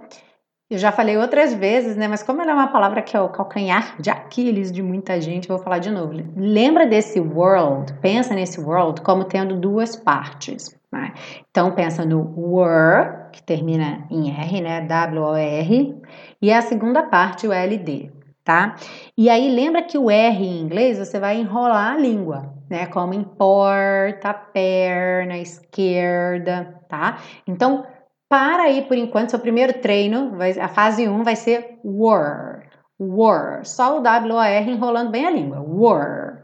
Eu 0.69 0.77
já 0.77 0.91
falei 0.91 1.17
outras 1.17 1.53
vezes, 1.53 1.95
né? 1.95 2.07
Mas 2.07 2.23
como 2.23 2.41
ela 2.41 2.51
é 2.51 2.53
uma 2.53 2.71
palavra 2.71 3.01
que 3.01 3.15
é 3.15 3.21
o 3.21 3.29
calcanhar 3.29 3.95
de 4.01 4.09
Aquiles 4.09 4.71
de 4.71 4.81
muita 4.81 5.19
gente, 5.21 5.47
vou 5.47 5.59
falar 5.59 5.79
de 5.79 5.91
novo. 5.91 6.13
Lembra 6.35 6.87
desse 6.87 7.19
world? 7.19 7.93
Pensa 8.01 8.33
nesse 8.33 8.59
world 8.59 9.01
como 9.01 9.25
tendo 9.25 9.55
duas 9.55 9.95
partes. 9.95 10.75
Né? 10.91 11.11
Então 11.49 11.71
pensa 11.71 12.05
no 12.05 12.33
were, 12.37 13.31
que 13.31 13.41
termina 13.41 14.05
em 14.11 14.29
R, 14.29 14.61
né? 14.61 14.81
W-O-R, 14.81 15.95
e 16.39 16.53
a 16.53 16.61
segunda 16.61 17.01
parte, 17.01 17.47
o 17.47 17.51
LD, 17.51 18.11
tá? 18.43 18.75
E 19.17 19.27
aí 19.27 19.49
lembra 19.49 19.81
que 19.81 19.97
o 19.97 20.11
R 20.11 20.45
em 20.45 20.61
inglês 20.61 20.99
você 20.99 21.19
vai 21.19 21.39
enrolar 21.39 21.93
a 21.93 21.97
língua, 21.97 22.53
né? 22.69 22.85
Como 22.85 23.13
em 23.15 23.23
porta, 23.23 24.33
perna, 24.33 25.37
esquerda, 25.39 26.79
tá? 26.87 27.17
Então, 27.47 27.85
para 28.33 28.63
aí 28.63 28.81
por 28.81 28.97
enquanto, 28.97 29.29
seu 29.29 29.37
primeiro 29.37 29.73
treino, 29.73 30.31
vai, 30.35 30.59
a 30.59 30.67
fase 30.67 31.07
1 31.07 31.23
vai 31.23 31.35
ser 31.35 31.77
were, 31.85 32.63
were, 32.99 33.63
só 33.63 33.99
o 33.99 34.01
W-O-R 34.01 34.71
enrolando 34.71 35.11
bem 35.11 35.27
a 35.27 35.29
língua, 35.29 35.61
were. 35.61 36.39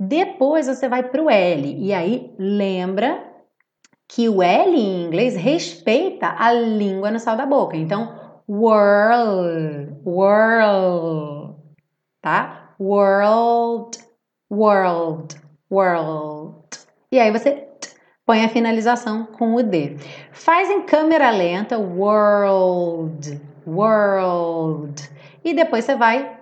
Depois 0.00 0.66
você 0.66 0.88
vai 0.88 1.02
para 1.02 1.22
o 1.22 1.28
L, 1.28 1.76
e 1.78 1.92
aí 1.92 2.34
lembra 2.38 3.22
que 4.08 4.30
o 4.30 4.42
L 4.42 4.74
em 4.74 5.04
inglês 5.04 5.36
respeita 5.36 6.34
a 6.38 6.50
língua 6.54 7.10
no 7.10 7.20
sal 7.20 7.36
da 7.36 7.44
boca. 7.44 7.76
Então, 7.76 8.14
world, 8.48 9.94
world, 10.06 11.54
tá? 12.22 12.74
World, 12.80 13.98
world, 14.50 15.36
world. 15.70 16.54
E 17.12 17.20
aí 17.20 17.30
você 17.30 17.65
põe 18.26 18.44
a 18.44 18.48
finalização 18.48 19.24
com 19.24 19.54
o 19.54 19.62
D. 19.62 19.96
Faz 20.32 20.68
em 20.68 20.82
câmera 20.82 21.30
lenta, 21.30 21.78
world, 21.78 23.40
world. 23.64 25.08
E 25.44 25.54
depois 25.54 25.84
você 25.84 25.94
vai 25.94 26.36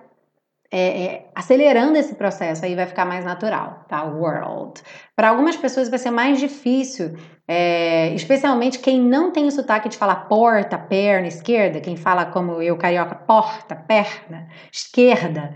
é, 0.71 1.03
é, 1.05 1.25
acelerando 1.35 1.95
esse 1.95 2.15
processo, 2.15 2.65
aí 2.65 2.75
vai 2.75 2.87
ficar 2.87 3.05
mais 3.05 3.23
natural, 3.23 3.85
tá? 3.87 4.03
World. 4.03 4.81
Para 5.15 5.29
algumas 5.29 5.55
pessoas 5.55 5.87
vai 5.87 5.99
ser 5.99 6.09
mais 6.09 6.39
difícil, 6.39 7.15
é, 7.47 8.09
especialmente 8.15 8.79
quem 8.79 8.99
não 8.99 9.31
tem 9.31 9.45
o 9.45 9.51
sotaque 9.51 9.87
de 9.87 9.95
falar 9.95 10.27
porta, 10.27 10.77
perna, 10.77 11.27
esquerda, 11.27 11.79
quem 11.79 11.95
fala 11.95 12.25
como 12.25 12.61
eu, 12.63 12.75
carioca, 12.77 13.13
porta, 13.13 13.75
perna, 13.75 14.49
esquerda. 14.71 15.53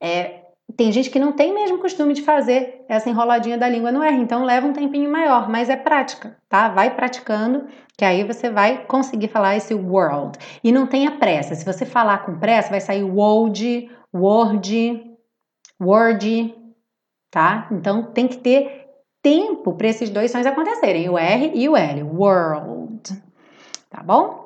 É, 0.00 0.37
tem 0.76 0.92
gente 0.92 1.10
que 1.10 1.18
não 1.18 1.32
tem 1.32 1.52
mesmo 1.54 1.78
costume 1.78 2.12
de 2.12 2.22
fazer 2.22 2.84
essa 2.88 3.08
enroladinha 3.08 3.56
da 3.56 3.68
língua 3.68 3.90
no 3.90 4.02
R, 4.02 4.16
então 4.16 4.44
leva 4.44 4.66
um 4.66 4.72
tempinho 4.72 5.10
maior, 5.10 5.48
mas 5.48 5.68
é 5.70 5.76
prática, 5.76 6.36
tá? 6.48 6.68
Vai 6.68 6.94
praticando, 6.94 7.66
que 7.96 8.04
aí 8.04 8.22
você 8.22 8.50
vai 8.50 8.84
conseguir 8.84 9.28
falar 9.28 9.56
esse 9.56 9.74
world. 9.74 10.38
E 10.62 10.70
não 10.70 10.86
tenha 10.86 11.12
pressa, 11.12 11.54
se 11.54 11.64
você 11.64 11.86
falar 11.86 12.24
com 12.24 12.38
pressa, 12.38 12.70
vai 12.70 12.80
sair 12.80 13.02
world, 13.02 13.90
word, 14.14 15.04
word, 15.80 16.54
tá? 17.30 17.66
Então 17.72 18.12
tem 18.12 18.28
que 18.28 18.36
ter 18.36 18.86
tempo 19.22 19.72
para 19.72 19.88
esses 19.88 20.10
dois 20.10 20.30
sons 20.30 20.46
acontecerem, 20.46 21.08
o 21.08 21.18
R 21.18 21.50
e 21.54 21.68
o 21.68 21.76
L, 21.76 22.02
world, 22.02 23.22
tá 23.90 24.02
bom? 24.02 24.37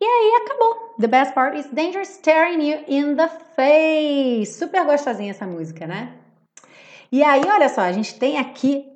E 0.00 0.04
aí 0.04 0.42
acabou. 0.42 0.94
The 0.98 1.08
best 1.08 1.34
part 1.34 1.56
is 1.58 1.66
danger 1.72 2.02
staring 2.02 2.62
you 2.62 2.84
in 2.86 3.16
the 3.16 3.28
face. 3.56 4.58
Super 4.58 4.84
gostosinha 4.84 5.30
essa 5.30 5.46
música, 5.46 5.86
né? 5.86 6.14
E 7.10 7.22
aí, 7.22 7.42
olha 7.46 7.68
só, 7.68 7.80
a 7.80 7.92
gente 7.92 8.18
tem 8.18 8.38
aqui 8.38 8.86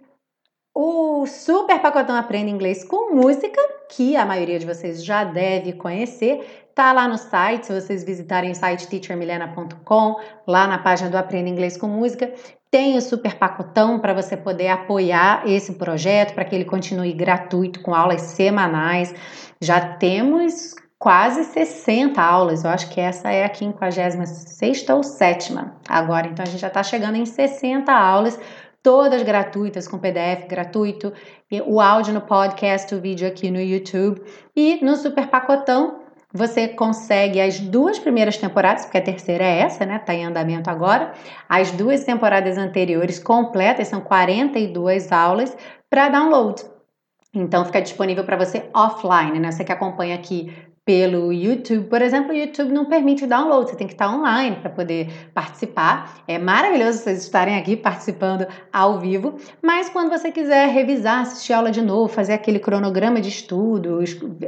o 0.75 1.27
super 1.27 1.81
pacotão 1.81 2.17
Aprenda 2.17 2.51
Inglês 2.51 2.85
com 2.85 3.15
Música, 3.15 3.61
que 3.91 4.17
a 4.17 4.25
maioria 4.25 4.59
de 4.59 4.67
vocês 4.67 5.05
já 5.05 5.25
deve 5.25 5.73
conhecer. 5.73 6.67
Tá 6.75 6.93
lá 6.93 7.07
no 7.07 7.19
site, 7.19 7.67
se 7.67 7.73
vocês 7.73 8.03
visitarem 8.05 8.51
o 8.51 8.55
site 8.55 8.89
teachermilena.com, 8.89 10.17
lá 10.47 10.67
na 10.67 10.79
página 10.79 11.11
do 11.11 11.17
Aprenda 11.17 11.51
Inglês 11.51 11.77
com 11.77 11.87
Música, 11.87 12.33
tem 12.71 12.97
o 12.97 13.03
super 13.03 13.37
pacotão 13.37 13.99
para 13.99 14.15
você 14.15 14.37
poder 14.37 14.69
apoiar 14.69 15.43
esse 15.47 15.75
projeto, 15.75 16.33
para 16.35 16.45
que 16.45 16.55
ele 16.55 16.65
continue 16.65 17.13
gratuito 17.13 17.81
com 17.81 17.95
aulas 17.95 18.23
semanais. 18.23 19.15
Já 19.61 19.97
temos 19.97 20.75
quase 21.03 21.43
60 21.43 22.23
aulas. 22.23 22.63
Eu 22.63 22.71
acho 22.71 22.89
que 22.89 23.01
essa 23.01 23.29
é 23.29 23.45
a 23.45 23.53
56 23.53 24.89
ou 24.91 25.03
7 25.03 25.53
agora. 25.89 26.29
Então 26.29 26.45
a 26.45 26.47
gente 26.47 26.61
já 26.61 26.69
está 26.69 26.81
chegando 26.81 27.17
em 27.17 27.27
60 27.27 27.93
aulas, 27.93 28.39
todas 28.81 29.21
gratuitas, 29.25 29.89
com 29.89 29.99
PDF 29.99 30.47
gratuito, 30.49 31.13
o 31.67 31.81
áudio 31.81 32.15
no 32.15 32.21
podcast, 32.21 32.95
o 32.95 33.01
vídeo 33.01 33.27
aqui 33.27 33.51
no 33.51 33.61
YouTube. 33.61 34.23
E 34.55 34.79
no 34.85 34.95
super 34.95 35.27
pacotão 35.27 36.03
você 36.33 36.69
consegue 36.69 37.41
as 37.41 37.59
duas 37.59 37.99
primeiras 37.99 38.37
temporadas, 38.37 38.85
porque 38.85 38.99
a 38.99 39.03
terceira 39.03 39.43
é 39.43 39.59
essa, 39.59 39.85
né? 39.85 39.99
Tá 39.99 40.15
em 40.15 40.25
andamento 40.25 40.71
agora. 40.71 41.15
As 41.49 41.73
duas 41.73 42.05
temporadas 42.05 42.57
anteriores 42.57 43.19
completas, 43.19 43.89
são 43.89 44.01
42 44.01 45.11
aulas 45.11 45.57
para 45.91 46.09
download. 46.11 46.63
Então 47.35 47.65
fica 47.65 47.83
disponível 47.83 48.23
para 48.23 48.37
você 48.37 48.71
offline, 48.73 49.41
né? 49.41 49.51
Você 49.51 49.65
que 49.65 49.73
acompanha 49.73 50.15
aqui 50.15 50.71
pelo 50.85 51.33
YouTube. 51.33 51.89
Por 51.89 52.03
exemplo, 52.03 52.33
o 52.33 52.37
YouTube 52.37 52.73
não 52.73 52.87
permite 52.87 53.25
o 53.25 53.29
download, 53.29 53.71
você 53.71 53.77
tem 53.77 53.87
que 53.87 53.93
estar 53.93 54.13
online 54.13 54.57
para 54.57 54.71
poder 54.71 55.31
participar. 55.33 56.23
É 56.27 56.39
maravilhoso 56.39 56.99
vocês 56.99 57.23
estarem 57.23 57.57
aqui 57.57 57.77
participando 57.77 58.47
ao 58.73 58.99
vivo, 58.99 59.37
mas 59.63 59.89
quando 59.89 60.11
você 60.11 60.33
quiser 60.33 60.69
revisar, 60.69 61.21
assistir 61.23 61.53
a 61.53 61.59
aula 61.59 61.71
de 61.71 61.81
novo, 61.81 62.13
fazer 62.13 62.33
aquele 62.33 62.59
cronograma 62.59 63.21
de 63.21 63.29
estudo, 63.29 64.01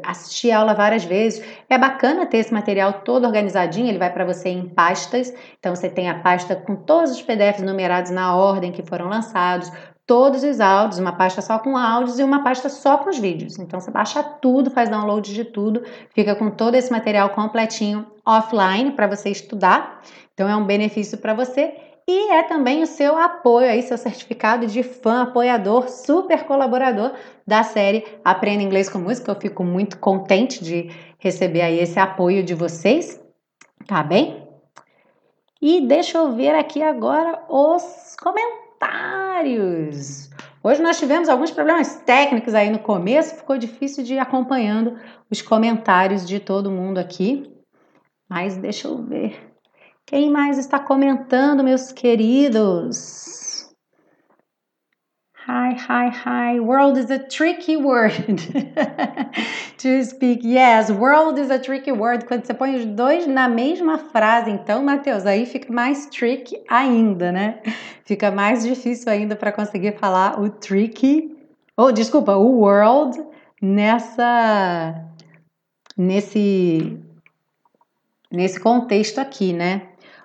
assistir 0.02 0.50
a 0.50 0.58
aula 0.58 0.74
várias 0.74 1.04
vezes, 1.04 1.44
é 1.68 1.78
bacana 1.78 2.26
ter 2.26 2.38
esse 2.38 2.52
material 2.52 2.94
todo 3.04 3.26
organizadinho, 3.26 3.88
ele 3.88 3.98
vai 3.98 4.12
para 4.12 4.24
você 4.24 4.48
em 4.48 4.68
pastas. 4.68 5.32
Então 5.58 5.74
você 5.74 5.88
tem 5.88 6.10
a 6.10 6.18
pasta 6.18 6.56
com 6.56 6.74
todos 6.74 7.12
os 7.12 7.22
PDFs 7.22 7.62
numerados 7.62 8.10
na 8.10 8.34
ordem 8.34 8.72
que 8.72 8.82
foram 8.82 9.08
lançados, 9.08 9.70
todos 10.06 10.42
os 10.42 10.60
áudios, 10.60 10.98
uma 10.98 11.12
pasta 11.12 11.40
só 11.40 11.58
com 11.58 11.76
áudios 11.76 12.18
e 12.18 12.22
uma 12.22 12.42
pasta 12.42 12.68
só 12.68 12.98
com 12.98 13.10
os 13.10 13.18
vídeos. 13.18 13.58
Então 13.58 13.80
você 13.80 13.90
baixa 13.90 14.22
tudo, 14.22 14.70
faz 14.70 14.88
download 14.88 15.32
de 15.32 15.44
tudo, 15.44 15.82
fica 16.14 16.34
com 16.34 16.50
todo 16.50 16.74
esse 16.74 16.90
material 16.90 17.30
completinho 17.30 18.06
offline 18.24 18.92
para 18.92 19.06
você 19.06 19.30
estudar. 19.30 20.02
Então 20.34 20.48
é 20.48 20.54
um 20.54 20.64
benefício 20.64 21.16
para 21.18 21.32
você 21.32 21.74
e 22.06 22.32
é 22.32 22.42
também 22.42 22.82
o 22.82 22.86
seu 22.86 23.16
apoio 23.16 23.70
aí, 23.70 23.82
seu 23.82 23.96
certificado 23.96 24.66
de 24.66 24.82
fã, 24.82 25.22
apoiador, 25.22 25.88
super 25.88 26.44
colaborador 26.44 27.12
da 27.46 27.62
série 27.62 28.04
Aprenda 28.22 28.62
Inglês 28.62 28.90
com 28.90 28.98
Música. 28.98 29.30
Eu 29.30 29.40
fico 29.40 29.64
muito 29.64 29.98
contente 29.98 30.62
de 30.62 30.90
receber 31.18 31.62
aí 31.62 31.78
esse 31.78 31.98
apoio 31.98 32.42
de 32.42 32.54
vocês, 32.54 33.18
tá 33.86 34.02
bem? 34.02 34.46
E 35.62 35.80
deixa 35.80 36.18
eu 36.18 36.34
ver 36.34 36.54
aqui 36.54 36.82
agora 36.82 37.42
os 37.48 38.14
comentários 38.20 38.63
comentários. 38.84 40.30
Hoje 40.62 40.82
nós 40.82 40.98
tivemos 40.98 41.28
alguns 41.28 41.50
problemas 41.50 41.96
técnicos 42.06 42.54
aí 42.54 42.70
no 42.70 42.78
começo, 42.78 43.36
ficou 43.36 43.58
difícil 43.58 44.02
de 44.02 44.14
ir 44.14 44.18
acompanhando 44.18 44.98
os 45.30 45.42
comentários 45.42 46.26
de 46.26 46.40
todo 46.40 46.70
mundo 46.70 46.98
aqui. 46.98 47.50
Mas 48.28 48.56
deixa 48.56 48.88
eu 48.88 49.02
ver. 49.02 49.52
Quem 50.06 50.30
mais 50.30 50.58
está 50.58 50.78
comentando, 50.78 51.64
meus 51.64 51.92
queridos? 51.92 53.43
Hi, 55.54 55.72
hi, 55.74 56.08
hi. 56.08 56.58
World 56.58 56.98
is 56.98 57.08
a 57.12 57.18
tricky 57.20 57.76
word 57.76 58.12
to 59.78 60.04
speak. 60.04 60.40
Yes, 60.42 60.90
world 60.90 61.38
is 61.38 61.48
a 61.48 61.60
tricky 61.60 61.92
word. 61.92 62.24
Quando 62.26 62.44
você 62.44 62.52
põe 62.52 62.74
os 62.74 62.84
dois 62.84 63.24
na 63.28 63.48
mesma 63.48 63.96
frase, 63.96 64.50
então, 64.50 64.82
Matheus, 64.82 65.24
aí 65.24 65.46
fica 65.46 65.72
mais 65.72 66.06
tricky 66.06 66.60
ainda, 66.68 67.30
né? 67.30 67.60
Fica 68.04 68.32
mais 68.32 68.64
difícil 68.64 69.12
ainda 69.12 69.36
para 69.36 69.52
conseguir 69.52 69.96
falar 69.96 70.40
o 70.40 70.50
tricky, 70.50 71.36
ou 71.76 71.86
oh, 71.86 71.92
desculpa, 71.92 72.34
o 72.34 72.58
world 72.58 73.16
nessa 73.62 75.04
nesse 75.96 76.98
nesse 78.28 78.58
contexto 78.58 79.20
aqui, 79.20 79.52
né? 79.52 79.82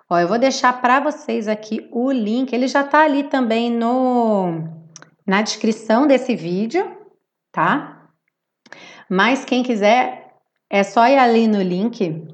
Ó, 0.10 0.18
eu 0.18 0.28
vou 0.28 0.40
deixar 0.40 0.82
para 0.82 1.00
vocês 1.00 1.48
aqui 1.48 1.88
o 1.92 2.12
link. 2.12 2.52
Ele 2.52 2.68
já 2.68 2.84
tá 2.84 3.04
ali 3.04 3.26
também 3.26 3.70
no 3.70 4.79
na 5.30 5.44
descrição 5.44 6.08
desse 6.08 6.36
vídeo, 6.36 6.84
tá? 7.52 8.10
Mas 9.08 9.46
quem 9.46 9.62
quiser, 9.62 10.36
é 10.68 10.84
só 10.84 11.08
ir 11.08 11.20
ali 11.20 11.48
no 11.48 11.62
link 11.62 12.28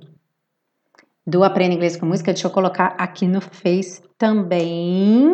do 1.27 1.43
Aprenda 1.43 1.73
Inglês 1.73 1.97
com 1.97 2.05
Música. 2.05 2.31
Deixa 2.31 2.47
eu 2.47 2.51
colocar 2.51 2.95
aqui 2.97 3.27
no 3.27 3.41
Face 3.41 4.01
também. 4.17 5.29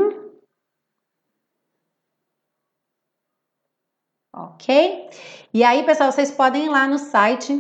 Ok? 4.34 5.09
E 5.53 5.64
aí, 5.64 5.84
pessoal, 5.86 6.12
vocês 6.12 6.32
podem 6.32 6.66
ir 6.66 6.70
lá 6.70 6.88
no 6.88 6.97
site, 6.97 7.53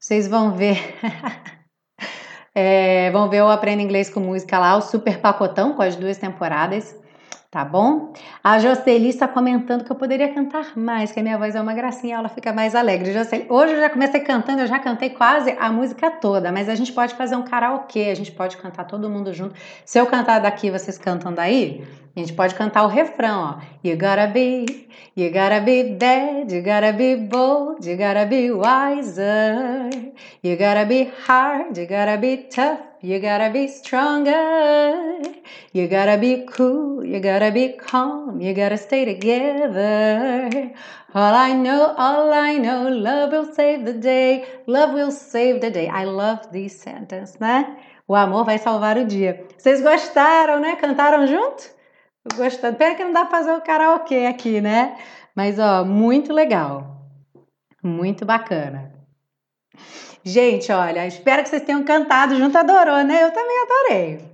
vocês 0.00 0.26
vão 0.26 0.56
ver. 0.56 0.76
é, 2.52 3.12
vão 3.12 3.30
ver 3.30 3.42
o 3.42 3.48
Aprenda 3.48 3.80
Inglês 3.80 4.10
com 4.10 4.18
Música 4.18 4.58
lá, 4.58 4.76
o 4.76 4.82
super 4.82 5.20
pacotão 5.20 5.76
com 5.76 5.82
as 5.82 5.94
duas 5.94 6.18
temporadas 6.18 7.03
tá 7.54 7.64
bom? 7.64 8.12
A 8.42 8.58
Jocely 8.58 9.10
está 9.10 9.28
comentando 9.28 9.84
que 9.84 9.92
eu 9.92 9.94
poderia 9.94 10.34
cantar 10.34 10.76
mais, 10.76 11.12
que 11.12 11.20
a 11.20 11.22
minha 11.22 11.38
voz 11.38 11.54
é 11.54 11.60
uma 11.60 11.72
gracinha, 11.72 12.16
ela 12.16 12.28
fica 12.28 12.52
mais 12.52 12.74
alegre. 12.74 13.12
Jocely, 13.12 13.46
hoje 13.48 13.74
eu 13.74 13.80
já 13.80 13.88
comecei 13.88 14.20
cantando, 14.22 14.62
eu 14.62 14.66
já 14.66 14.80
cantei 14.80 15.10
quase 15.10 15.54
a 15.60 15.70
música 15.70 16.10
toda, 16.10 16.50
mas 16.50 16.68
a 16.68 16.74
gente 16.74 16.92
pode 16.92 17.14
fazer 17.14 17.36
um 17.36 17.42
karaokê, 17.42 18.10
a 18.10 18.16
gente 18.16 18.32
pode 18.32 18.56
cantar 18.56 18.88
todo 18.88 19.08
mundo 19.08 19.32
junto. 19.32 19.54
Se 19.84 20.00
eu 20.00 20.06
cantar 20.06 20.40
daqui, 20.40 20.68
vocês 20.68 20.98
cantam 20.98 21.32
daí? 21.32 21.86
A 22.16 22.18
gente 22.18 22.32
pode 22.32 22.56
cantar 22.56 22.82
o 22.82 22.88
refrão, 22.88 23.56
ó. 23.60 23.62
You 23.84 23.96
gotta 23.96 24.26
be, 24.26 24.88
you 25.16 25.30
gotta 25.30 25.60
be 25.60 25.96
bad, 25.96 26.52
you 26.52 26.60
gotta 26.60 26.92
be 26.92 27.14
bold, 27.14 27.88
you 27.88 27.96
gotta 27.96 28.26
be 28.26 28.50
wiser, 28.50 29.90
you 30.42 30.56
gotta 30.56 30.84
be 30.84 31.08
hard, 31.24 31.78
you 31.78 31.86
gotta 31.86 32.16
be 32.16 32.48
tough. 32.52 32.93
You 33.04 33.20
gotta 33.20 33.50
be 33.50 33.68
stronger. 33.68 35.20
You 35.74 35.88
gotta 35.88 36.16
be 36.16 36.46
cool. 36.46 37.04
You 37.04 37.20
gotta 37.20 37.50
be 37.50 37.74
calm. 37.76 38.40
You 38.40 38.54
gotta 38.54 38.78
stay 38.78 39.04
together. 39.04 40.72
All 41.14 41.34
I 41.34 41.52
know, 41.52 41.94
all 41.98 42.32
I 42.32 42.56
know, 42.56 42.88
love 42.88 43.32
will 43.32 43.52
save 43.52 43.84
the 43.84 43.92
day. 43.92 44.46
Love 44.66 44.94
will 44.94 45.10
save 45.10 45.60
the 45.60 45.70
day. 45.70 45.86
I 45.86 46.04
love 46.06 46.50
this 46.50 46.80
sentence, 46.80 47.38
né? 47.38 47.76
O 48.08 48.14
amor 48.14 48.46
vai 48.46 48.56
salvar 48.56 48.96
o 48.96 49.04
dia. 49.04 49.46
Vocês 49.58 49.82
gostaram, 49.82 50.58
né? 50.58 50.76
Cantaram 50.76 51.26
junto? 51.26 51.62
Gostando. 52.34 52.78
Pena 52.78 52.94
que 52.94 53.04
não 53.04 53.12
dá 53.12 53.26
pra 53.26 53.38
fazer 53.38 53.52
o 53.52 53.60
karaokê 53.60 54.24
aqui, 54.24 54.62
né? 54.62 54.96
Mas, 55.36 55.58
ó, 55.58 55.84
muito 55.84 56.32
legal. 56.32 57.02
Muito 57.82 58.24
bacana. 58.24 58.94
Gente, 60.26 60.72
olha, 60.72 61.06
espero 61.06 61.42
que 61.42 61.50
vocês 61.50 61.62
tenham 61.62 61.84
cantado 61.84 62.34
junto, 62.36 62.56
adorou, 62.56 63.04
né? 63.04 63.22
Eu 63.22 63.30
também 63.30 63.56
adorei. 63.62 64.24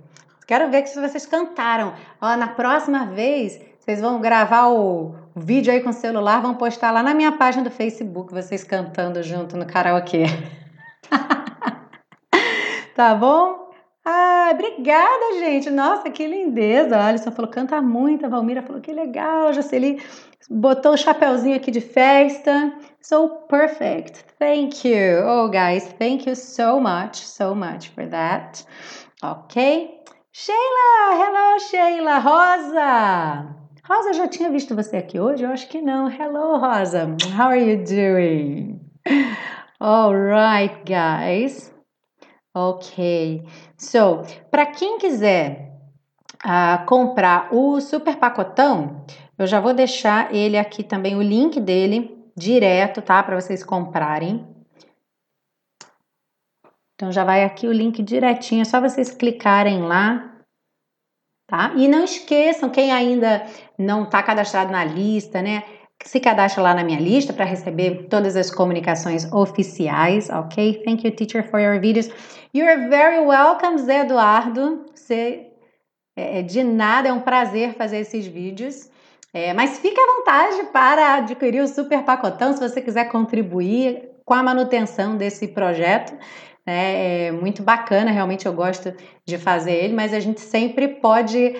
Quero 0.47 0.71
ver 0.71 0.87
se 0.87 0.97
vocês 0.97 1.25
cantaram. 1.25 1.93
Ó, 2.21 2.37
na 2.37 2.47
próxima 2.47 3.07
vez, 3.07 3.59
vocês 3.77 3.99
vão 3.99 4.21
gravar 4.21 4.69
o 4.69 5.13
vídeo 5.35 5.73
aí 5.73 5.81
com 5.81 5.89
o 5.89 5.93
celular, 5.93 6.41
vão 6.41 6.55
postar 6.55 6.91
lá 6.91 7.03
na 7.03 7.13
minha 7.13 7.33
página 7.33 7.65
do 7.65 7.69
Facebook, 7.69 8.33
vocês 8.33 8.63
cantando 8.63 9.21
junto 9.21 9.57
no 9.57 9.65
karaokê. 9.65 10.27
tá 12.95 13.13
bom? 13.13 13.60
Ah, 14.03 14.49
obrigada, 14.53 15.39
gente. 15.39 15.69
Nossa, 15.69 16.09
que 16.09 16.25
lindeza. 16.25 16.97
A 16.97 17.07
Alisson 17.07 17.31
falou, 17.31 17.51
canta 17.51 17.81
muito. 17.81 18.25
A 18.25 18.29
Valmira 18.29 18.61
falou, 18.61 18.81
que 18.81 18.91
legal. 18.91 19.53
Jocely 19.53 20.01
botou 20.49 20.93
o 20.93 20.97
chapéuzinho 20.97 21.55
aqui 21.55 21.69
de 21.69 21.81
festa. 21.81 22.73
So 23.01 23.29
perfect. 23.47 24.25
Thank 24.39 24.87
you. 24.87 25.23
Oh, 25.25 25.49
guys, 25.49 25.93
thank 25.99 26.27
you 26.27 26.35
so 26.35 26.79
much, 26.79 27.17
so 27.25 27.53
much 27.53 27.89
for 27.89 28.07
that. 28.09 28.65
Ok? 29.21 30.01
Sheila! 30.33 31.13
Hello, 31.13 31.59
Sheila! 31.59 32.19
Rosa! 32.19 33.55
Rosa, 33.83 34.13
já 34.13 34.27
tinha 34.27 34.49
visto 34.49 34.75
você 34.75 34.97
aqui 34.97 35.19
hoje? 35.19 35.43
Eu 35.43 35.51
acho 35.51 35.67
que 35.67 35.81
não. 35.81 36.07
Hello, 36.09 36.57
Rosa. 36.57 37.15
How 37.37 37.49
are 37.49 37.59
you 37.59 37.83
doing? 37.83 38.79
All 39.79 40.15
right, 40.15 40.75
guys. 40.85 41.70
Ok. 42.53 43.43
So, 43.77 44.23
para 44.49 44.65
quem 44.65 44.97
quiser 44.97 45.71
uh, 46.45 46.85
comprar 46.85 47.53
o 47.53 47.79
super 47.79 48.17
pacotão, 48.17 49.05
eu 49.37 49.47
já 49.47 49.59
vou 49.59 49.73
deixar 49.73 50.33
ele 50.35 50.57
aqui 50.57 50.83
também, 50.83 51.15
o 51.15 51.21
link 51.21 51.59
dele 51.59 52.17
direto, 52.35 53.01
tá? 53.01 53.23
Para 53.23 53.39
vocês 53.39 53.63
comprarem. 53.63 54.45
Então 56.95 57.11
já 57.11 57.23
vai 57.23 57.43
aqui 57.43 57.67
o 57.67 57.73
link 57.73 58.03
direitinho, 58.03 58.61
é 58.61 58.65
só 58.65 58.79
vocês 58.79 59.11
clicarem 59.11 59.81
lá, 59.81 60.37
tá? 61.47 61.73
E 61.75 61.87
não 61.87 62.03
esqueçam, 62.03 62.69
quem 62.69 62.91
ainda 62.91 63.43
não 63.77 64.03
está 64.03 64.21
cadastrado 64.21 64.71
na 64.71 64.83
lista, 64.83 65.41
né? 65.41 65.63
Se 66.03 66.19
cadastre 66.19 66.61
lá 66.61 66.73
na 66.73 66.83
minha 66.83 66.99
lista 66.99 67.31
para 67.31 67.45
receber 67.45 68.07
todas 68.09 68.35
as 68.35 68.51
comunicações 68.51 69.31
oficiais, 69.31 70.29
ok? 70.29 70.81
Thank 70.83 71.07
you, 71.07 71.15
teacher, 71.15 71.43
for 71.49 71.59
your 71.59 71.79
videos. 71.79 72.09
You're 72.53 72.89
very 72.89 73.19
welcome, 73.19 73.77
Zé 73.77 74.01
Eduardo. 74.01 74.85
Você, 74.93 75.47
é, 76.15 76.39
é 76.39 76.41
de 76.41 76.63
nada, 76.63 77.09
é 77.09 77.13
um 77.13 77.21
prazer 77.21 77.75
fazer 77.75 77.99
esses 77.99 78.25
vídeos. 78.27 78.89
É, 79.33 79.53
mas 79.53 79.79
fique 79.79 79.97
à 79.97 80.17
vontade 80.17 80.63
para 80.73 81.15
adquirir 81.15 81.61
o 81.61 81.67
super 81.67 82.03
pacotão 82.03 82.51
se 82.51 82.59
você 82.59 82.81
quiser 82.81 83.05
contribuir 83.05 84.10
com 84.31 84.35
a 84.35 84.41
manutenção 84.41 85.17
desse 85.17 85.45
projeto. 85.49 86.13
Né? 86.65 87.25
É 87.25 87.31
muito 87.33 87.61
bacana, 87.61 88.11
realmente 88.11 88.45
eu 88.45 88.53
gosto 88.53 88.93
de 89.25 89.37
fazer 89.37 89.73
ele, 89.73 89.93
mas 89.93 90.13
a 90.13 90.21
gente 90.21 90.39
sempre 90.39 90.87
pode 90.87 91.53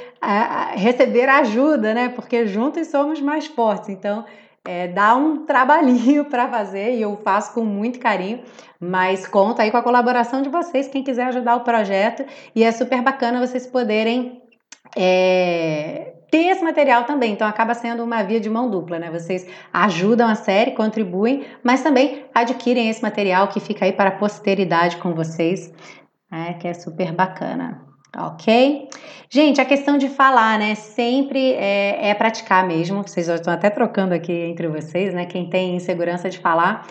receber 0.75 1.27
ajuda, 1.27 1.93
né? 1.93 2.07
Porque 2.07 2.47
juntos 2.47 2.87
somos 2.87 3.19
mais 3.19 3.45
fortes. 3.45 3.89
Então, 3.89 4.23
é, 4.63 4.87
dá 4.87 5.17
um 5.17 5.43
trabalhinho 5.45 6.23
para 6.23 6.47
fazer 6.47 6.95
e 6.95 7.01
eu 7.01 7.17
faço 7.17 7.53
com 7.53 7.65
muito 7.65 7.99
carinho, 7.99 8.41
mas 8.79 9.27
conta 9.27 9.63
aí 9.63 9.69
com 9.69 9.75
a 9.75 9.83
colaboração 9.83 10.41
de 10.41 10.47
vocês, 10.47 10.87
quem 10.87 11.03
quiser 11.03 11.25
ajudar 11.25 11.57
o 11.57 11.65
projeto, 11.65 12.23
e 12.55 12.63
é 12.63 12.71
super 12.71 13.01
bacana 13.01 13.45
vocês 13.45 13.67
poderem 13.67 14.41
é, 14.95 16.13
ter 16.31 16.47
esse 16.47 16.63
material 16.63 17.03
também. 17.03 17.33
Então 17.33 17.45
acaba 17.45 17.73
sendo 17.73 18.03
uma 18.03 18.23
via 18.23 18.39
de 18.39 18.49
mão 18.49 18.71
dupla, 18.71 18.97
né? 18.97 19.11
Vocês 19.11 19.45
ajudam 19.71 20.27
a 20.27 20.35
série, 20.35 20.71
contribuem, 20.71 21.45
mas 21.61 21.83
também 21.83 22.25
adquirem 22.33 22.89
esse 22.89 23.03
material 23.03 23.49
que 23.49 23.59
fica 23.59 23.85
aí 23.85 23.91
para 23.91 24.09
a 24.09 24.13
posteridade 24.13 24.97
com 24.97 25.13
vocês, 25.13 25.71
né? 26.31 26.53
que 26.53 26.67
é 26.67 26.73
super 26.73 27.11
bacana. 27.11 27.85
Ok? 28.17 28.89
Gente, 29.29 29.61
a 29.61 29.65
questão 29.65 29.97
de 29.97 30.09
falar, 30.09 30.57
né? 30.59 30.75
Sempre 30.75 31.53
é, 31.53 32.09
é 32.09 32.13
praticar 32.13 32.67
mesmo. 32.67 33.03
Vocês 33.03 33.27
já 33.27 33.35
estão 33.35 33.53
até 33.53 33.69
trocando 33.69 34.13
aqui 34.13 34.33
entre 34.33 34.67
vocês, 34.67 35.13
né? 35.13 35.25
Quem 35.25 35.49
tem 35.49 35.75
insegurança 35.75 36.29
de 36.29 36.39
falar 36.39 36.85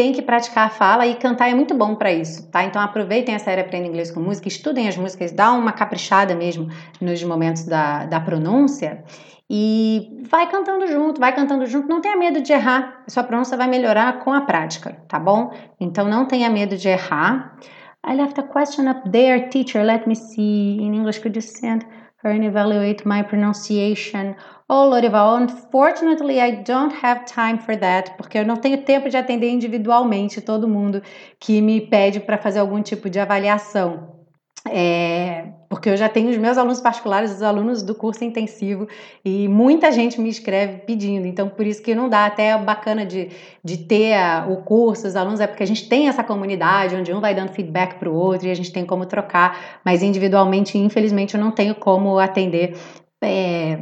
tem 0.00 0.12
que 0.12 0.22
praticar 0.22 0.68
a 0.68 0.70
fala 0.70 1.06
e 1.06 1.14
cantar 1.14 1.50
é 1.50 1.54
muito 1.54 1.74
bom 1.74 1.94
para 1.94 2.10
isso, 2.10 2.50
tá? 2.50 2.64
Então 2.64 2.80
aproveitem 2.80 3.34
a 3.34 3.38
série 3.38 3.60
Aprenda 3.60 3.86
Inglês 3.86 4.10
com 4.10 4.18
Música, 4.18 4.48
estudem 4.48 4.88
as 4.88 4.96
músicas, 4.96 5.30
dá 5.30 5.52
uma 5.52 5.72
caprichada 5.72 6.34
mesmo 6.34 6.70
nos 6.98 7.22
momentos 7.22 7.66
da, 7.66 8.06
da 8.06 8.18
pronúncia 8.18 9.04
e 9.50 10.24
vai 10.30 10.48
cantando 10.50 10.86
junto, 10.86 11.20
vai 11.20 11.34
cantando 11.34 11.66
junto, 11.66 11.86
não 11.86 12.00
tenha 12.00 12.16
medo 12.16 12.40
de 12.40 12.50
errar, 12.50 13.04
sua 13.06 13.22
pronúncia 13.22 13.58
vai 13.58 13.68
melhorar 13.68 14.20
com 14.20 14.32
a 14.32 14.40
prática, 14.40 14.96
tá 15.06 15.18
bom? 15.18 15.52
Então 15.78 16.08
não 16.08 16.24
tenha 16.24 16.48
medo 16.48 16.78
de 16.78 16.88
errar. 16.88 17.58
I 18.02 18.14
left 18.14 18.40
a 18.40 18.42
question 18.42 18.88
up 18.88 19.10
there, 19.10 19.50
teacher, 19.50 19.84
let 19.84 20.06
me 20.06 20.16
see, 20.16 20.78
in 20.80 20.94
English 20.94 21.18
could 21.18 21.36
you 21.36 21.42
send 21.42 21.84
and 22.24 22.44
evaluate 22.44 23.04
my 23.06 23.22
pronunciation 23.22 24.36
Oh, 24.72 24.88
Lorival, 24.88 25.36
unfortunately 25.42 26.40
I 26.40 26.62
don't 26.62 26.92
have 26.92 27.24
time 27.26 27.58
for 27.58 27.76
that, 27.76 28.16
porque 28.16 28.38
eu 28.38 28.46
não 28.46 28.56
tenho 28.56 28.84
tempo 28.84 29.10
de 29.10 29.16
atender 29.16 29.50
individualmente 29.50 30.40
todo 30.40 30.68
mundo 30.68 31.02
que 31.40 31.60
me 31.60 31.80
pede 31.80 32.20
para 32.20 32.38
fazer 32.38 32.60
algum 32.60 32.80
tipo 32.80 33.10
de 33.10 33.18
avaliação. 33.18 34.20
É, 34.64 35.48
porque 35.70 35.88
eu 35.88 35.96
já 35.96 36.08
tenho 36.08 36.30
os 36.30 36.36
meus 36.36 36.58
alunos 36.58 36.80
particulares, 36.80 37.30
os 37.30 37.42
alunos 37.42 37.80
do 37.80 37.94
curso 37.94 38.24
intensivo, 38.24 38.88
e 39.24 39.46
muita 39.46 39.92
gente 39.92 40.20
me 40.20 40.28
escreve 40.28 40.78
pedindo, 40.78 41.28
então 41.28 41.48
por 41.48 41.64
isso 41.64 41.80
que 41.80 41.94
não 41.94 42.08
dá, 42.08 42.26
até 42.26 42.48
é 42.48 42.58
bacana 42.58 43.06
de, 43.06 43.30
de 43.62 43.78
ter 43.78 44.14
a, 44.14 44.46
o 44.48 44.62
curso, 44.62 45.06
os 45.06 45.14
alunos, 45.14 45.38
é 45.38 45.46
porque 45.46 45.62
a 45.62 45.66
gente 45.66 45.88
tem 45.88 46.08
essa 46.08 46.24
comunidade 46.24 46.96
onde 46.96 47.14
um 47.14 47.20
vai 47.20 47.36
dando 47.36 47.52
feedback 47.52 48.00
para 48.00 48.10
o 48.10 48.14
outro 48.14 48.48
e 48.48 48.50
a 48.50 48.54
gente 48.54 48.72
tem 48.72 48.84
como 48.84 49.06
trocar, 49.06 49.80
mas 49.84 50.02
individualmente, 50.02 50.76
infelizmente, 50.76 51.36
eu 51.36 51.40
não 51.40 51.52
tenho 51.52 51.76
como 51.76 52.18
atender. 52.18 52.76
É, 53.22 53.78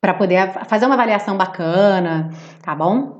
para 0.00 0.14
poder 0.14 0.52
fazer 0.66 0.86
uma 0.86 0.94
avaliação 0.94 1.36
bacana, 1.36 2.30
tá 2.62 2.72
bom? 2.74 3.17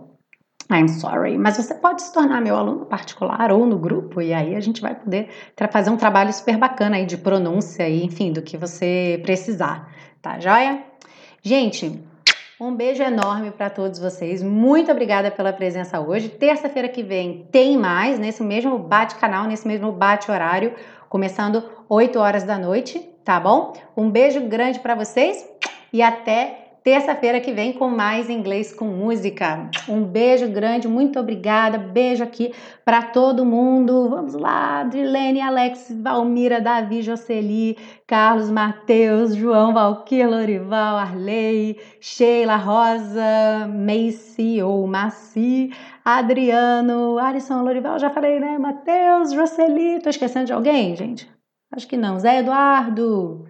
I'm 0.70 0.88
sorry, 0.88 1.38
mas 1.38 1.56
você 1.56 1.74
pode 1.74 2.02
se 2.02 2.12
tornar 2.12 2.42
meu 2.42 2.54
aluno 2.54 2.84
particular 2.84 3.50
ou 3.50 3.64
no 3.64 3.78
grupo 3.78 4.20
e 4.20 4.34
aí 4.34 4.54
a 4.54 4.60
gente 4.60 4.82
vai 4.82 4.94
poder 4.94 5.30
fazer 5.70 5.88
um 5.88 5.96
trabalho 5.96 6.30
super 6.32 6.58
bacana 6.58 6.96
aí 6.96 7.06
de 7.06 7.16
pronúncia 7.16 7.88
e 7.88 8.04
enfim, 8.04 8.32
do 8.32 8.42
que 8.42 8.56
você 8.56 9.18
precisar, 9.22 9.90
tá 10.20 10.38
joia? 10.38 10.82
Gente, 11.42 11.98
um 12.60 12.74
beijo 12.74 13.02
enorme 13.02 13.50
para 13.50 13.70
todos 13.70 13.98
vocês. 13.98 14.42
Muito 14.42 14.92
obrigada 14.92 15.30
pela 15.30 15.54
presença 15.54 16.00
hoje. 16.00 16.28
Terça-feira 16.28 16.88
que 16.88 17.02
vem 17.02 17.46
tem 17.50 17.78
mais 17.78 18.18
nesse 18.18 18.42
mesmo 18.42 18.78
bate-canal, 18.78 19.44
nesse 19.44 19.66
mesmo 19.66 19.90
bate-horário, 19.90 20.74
começando 21.08 21.62
8 21.88 22.18
horas 22.18 22.44
da 22.44 22.58
noite, 22.58 22.98
tá 23.24 23.40
bom? 23.40 23.72
Um 23.96 24.10
beijo 24.10 24.40
grande 24.42 24.80
para 24.80 24.94
vocês 24.94 25.48
e 25.90 26.02
até 26.02 26.67
terça-feira 26.88 27.38
que 27.38 27.52
vem 27.52 27.74
com 27.74 27.90
mais 27.90 28.30
inglês 28.30 28.72
com 28.72 28.86
música. 28.86 29.68
Um 29.86 30.02
beijo 30.02 30.48
grande, 30.48 30.88
muito 30.88 31.20
obrigada. 31.20 31.76
Beijo 31.76 32.24
aqui 32.24 32.54
para 32.82 33.02
todo 33.02 33.44
mundo. 33.44 34.08
Vamos 34.08 34.32
lá, 34.32 34.84
Dilene, 34.84 35.42
Alex, 35.42 35.94
Valmira, 36.00 36.62
Davi, 36.62 37.02
Jocely, 37.02 37.76
Carlos, 38.06 38.50
Matheus, 38.50 39.34
João, 39.34 39.74
Valquir, 39.74 40.26
Lorival, 40.26 40.96
Arley, 40.96 41.78
Sheila, 42.00 42.56
Rosa, 42.56 43.68
Macy 43.68 44.62
ou 44.62 44.86
Maci, 44.86 45.70
Adriano, 46.02 47.18
Alisson, 47.18 47.64
Lorival, 47.64 47.98
já 47.98 48.08
falei, 48.08 48.40
né? 48.40 48.56
Matheus, 48.56 49.30
Jocely. 49.34 50.00
Tô 50.00 50.08
esquecendo 50.08 50.46
de 50.46 50.54
alguém, 50.54 50.96
gente? 50.96 51.30
Acho 51.70 51.86
que 51.86 51.98
não. 51.98 52.18
Zé 52.18 52.38
Eduardo, 52.38 53.44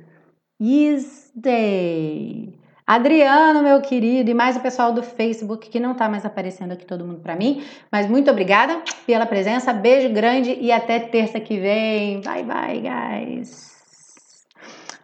Day. 1.36 2.57
Adriano, 2.88 3.62
meu 3.62 3.82
querido, 3.82 4.30
e 4.30 4.34
mais 4.34 4.56
o 4.56 4.60
pessoal 4.60 4.94
do 4.94 5.02
Facebook 5.02 5.68
que 5.68 5.78
não 5.78 5.92
tá 5.92 6.08
mais 6.08 6.24
aparecendo 6.24 6.72
aqui 6.72 6.86
todo 6.86 7.04
mundo 7.04 7.20
para 7.20 7.36
mim, 7.36 7.62
mas 7.92 8.08
muito 8.08 8.30
obrigada 8.30 8.80
pela 9.06 9.26
presença. 9.26 9.74
Beijo 9.74 10.08
grande 10.08 10.56
e 10.58 10.72
até 10.72 10.98
terça 10.98 11.38
que 11.38 11.60
vem. 11.60 12.22
Bye 12.22 12.44
bye, 12.44 12.80
guys. 12.80 13.76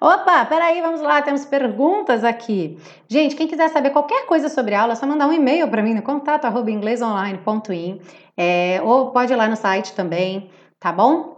Opa, 0.00 0.46
peraí, 0.46 0.80
vamos 0.80 1.02
lá, 1.02 1.20
temos 1.20 1.44
perguntas 1.44 2.24
aqui. 2.24 2.78
Gente, 3.06 3.36
quem 3.36 3.46
quiser 3.46 3.68
saber 3.68 3.90
qualquer 3.90 4.24
coisa 4.24 4.48
sobre 4.48 4.74
aula, 4.74 4.94
é 4.94 4.96
só 4.96 5.06
mandar 5.06 5.26
um 5.26 5.32
e-mail 5.34 5.68
para 5.68 5.82
mim 5.82 5.92
no 5.92 6.00
contato 6.00 6.46
inglesonline.in 6.66 8.00
é, 8.34 8.80
ou 8.82 9.10
pode 9.10 9.30
ir 9.30 9.36
lá 9.36 9.46
no 9.46 9.56
site 9.56 9.92
também, 9.92 10.48
tá 10.80 10.90
bom? 10.90 11.33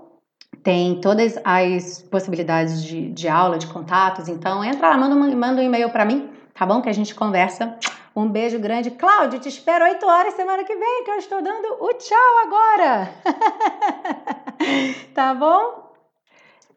Tem 0.67 1.01
todas 1.01 1.39
as 1.45 2.03
possibilidades 2.03 2.83
de, 2.83 3.09
de 3.11 3.29
aula, 3.29 3.57
de 3.57 3.69
contatos, 3.69 4.27
então 4.27 4.65
entra 4.65 4.89
lá, 4.89 4.99
manda 4.99 5.15
manda 5.15 5.63
um 5.63 5.65
e-mail 5.65 5.91
para 5.91 6.05
mim, 6.05 6.29
tá 6.53 6.67
bom? 6.67 6.83
Que 6.83 6.89
a 6.89 6.93
gente 6.93 7.15
conversa. 7.15 7.79
Um 8.17 8.27
beijo 8.27 8.59
grande. 8.59 8.91
Cláudio, 8.91 9.39
te 9.39 9.49
espero 9.49 9.85
8 9.85 10.05
horas 10.05 10.35
semana 10.35 10.65
que 10.65 10.75
vem, 10.75 11.05
que 11.05 11.11
eu 11.13 11.19
estou 11.19 11.41
dando 11.41 11.69
o 11.79 11.95
tchau 11.95 12.19
agora. 12.47 13.11
tá 15.15 15.33
bom? 15.35 15.93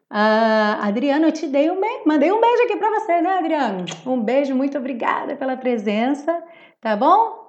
Uh, 0.08 0.86
Adriano, 0.86 1.26
eu 1.26 1.32
te 1.32 1.48
dei 1.48 1.68
um 1.68 1.80
mandei 2.06 2.30
um 2.30 2.40
beijo 2.40 2.62
aqui 2.62 2.76
para 2.76 2.90
você, 2.90 3.20
né, 3.20 3.38
Adriano? 3.38 3.86
Um 4.06 4.20
beijo, 4.20 4.54
muito 4.54 4.78
obrigada 4.78 5.34
pela 5.34 5.56
presença, 5.56 6.40
tá 6.80 6.94
bom? 6.94 7.39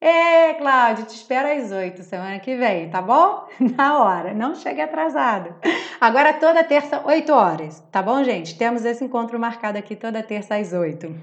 É, 0.00 0.54
Cláudio, 0.54 1.04
te 1.04 1.14
espero 1.14 1.46
às 1.46 1.70
oito 1.72 2.02
semana 2.02 2.38
que 2.40 2.56
vem, 2.56 2.88
tá 2.88 3.02
bom? 3.02 3.46
Na 3.76 4.02
hora, 4.02 4.32
não 4.32 4.54
chegue 4.54 4.80
atrasado. 4.80 5.54
Agora 6.00 6.32
toda 6.32 6.64
terça, 6.64 7.02
8 7.04 7.30
horas, 7.30 7.80
tá 7.92 8.02
bom, 8.02 8.24
gente? 8.24 8.56
Temos 8.56 8.84
esse 8.86 9.04
encontro 9.04 9.38
marcado 9.38 9.76
aqui 9.76 9.94
toda 9.94 10.22
terça 10.22 10.56
às 10.56 10.72
oito. 10.72 11.14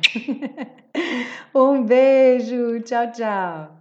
um 1.56 1.82
beijo, 1.84 2.80
tchau, 2.82 3.12
tchau. 3.12 3.77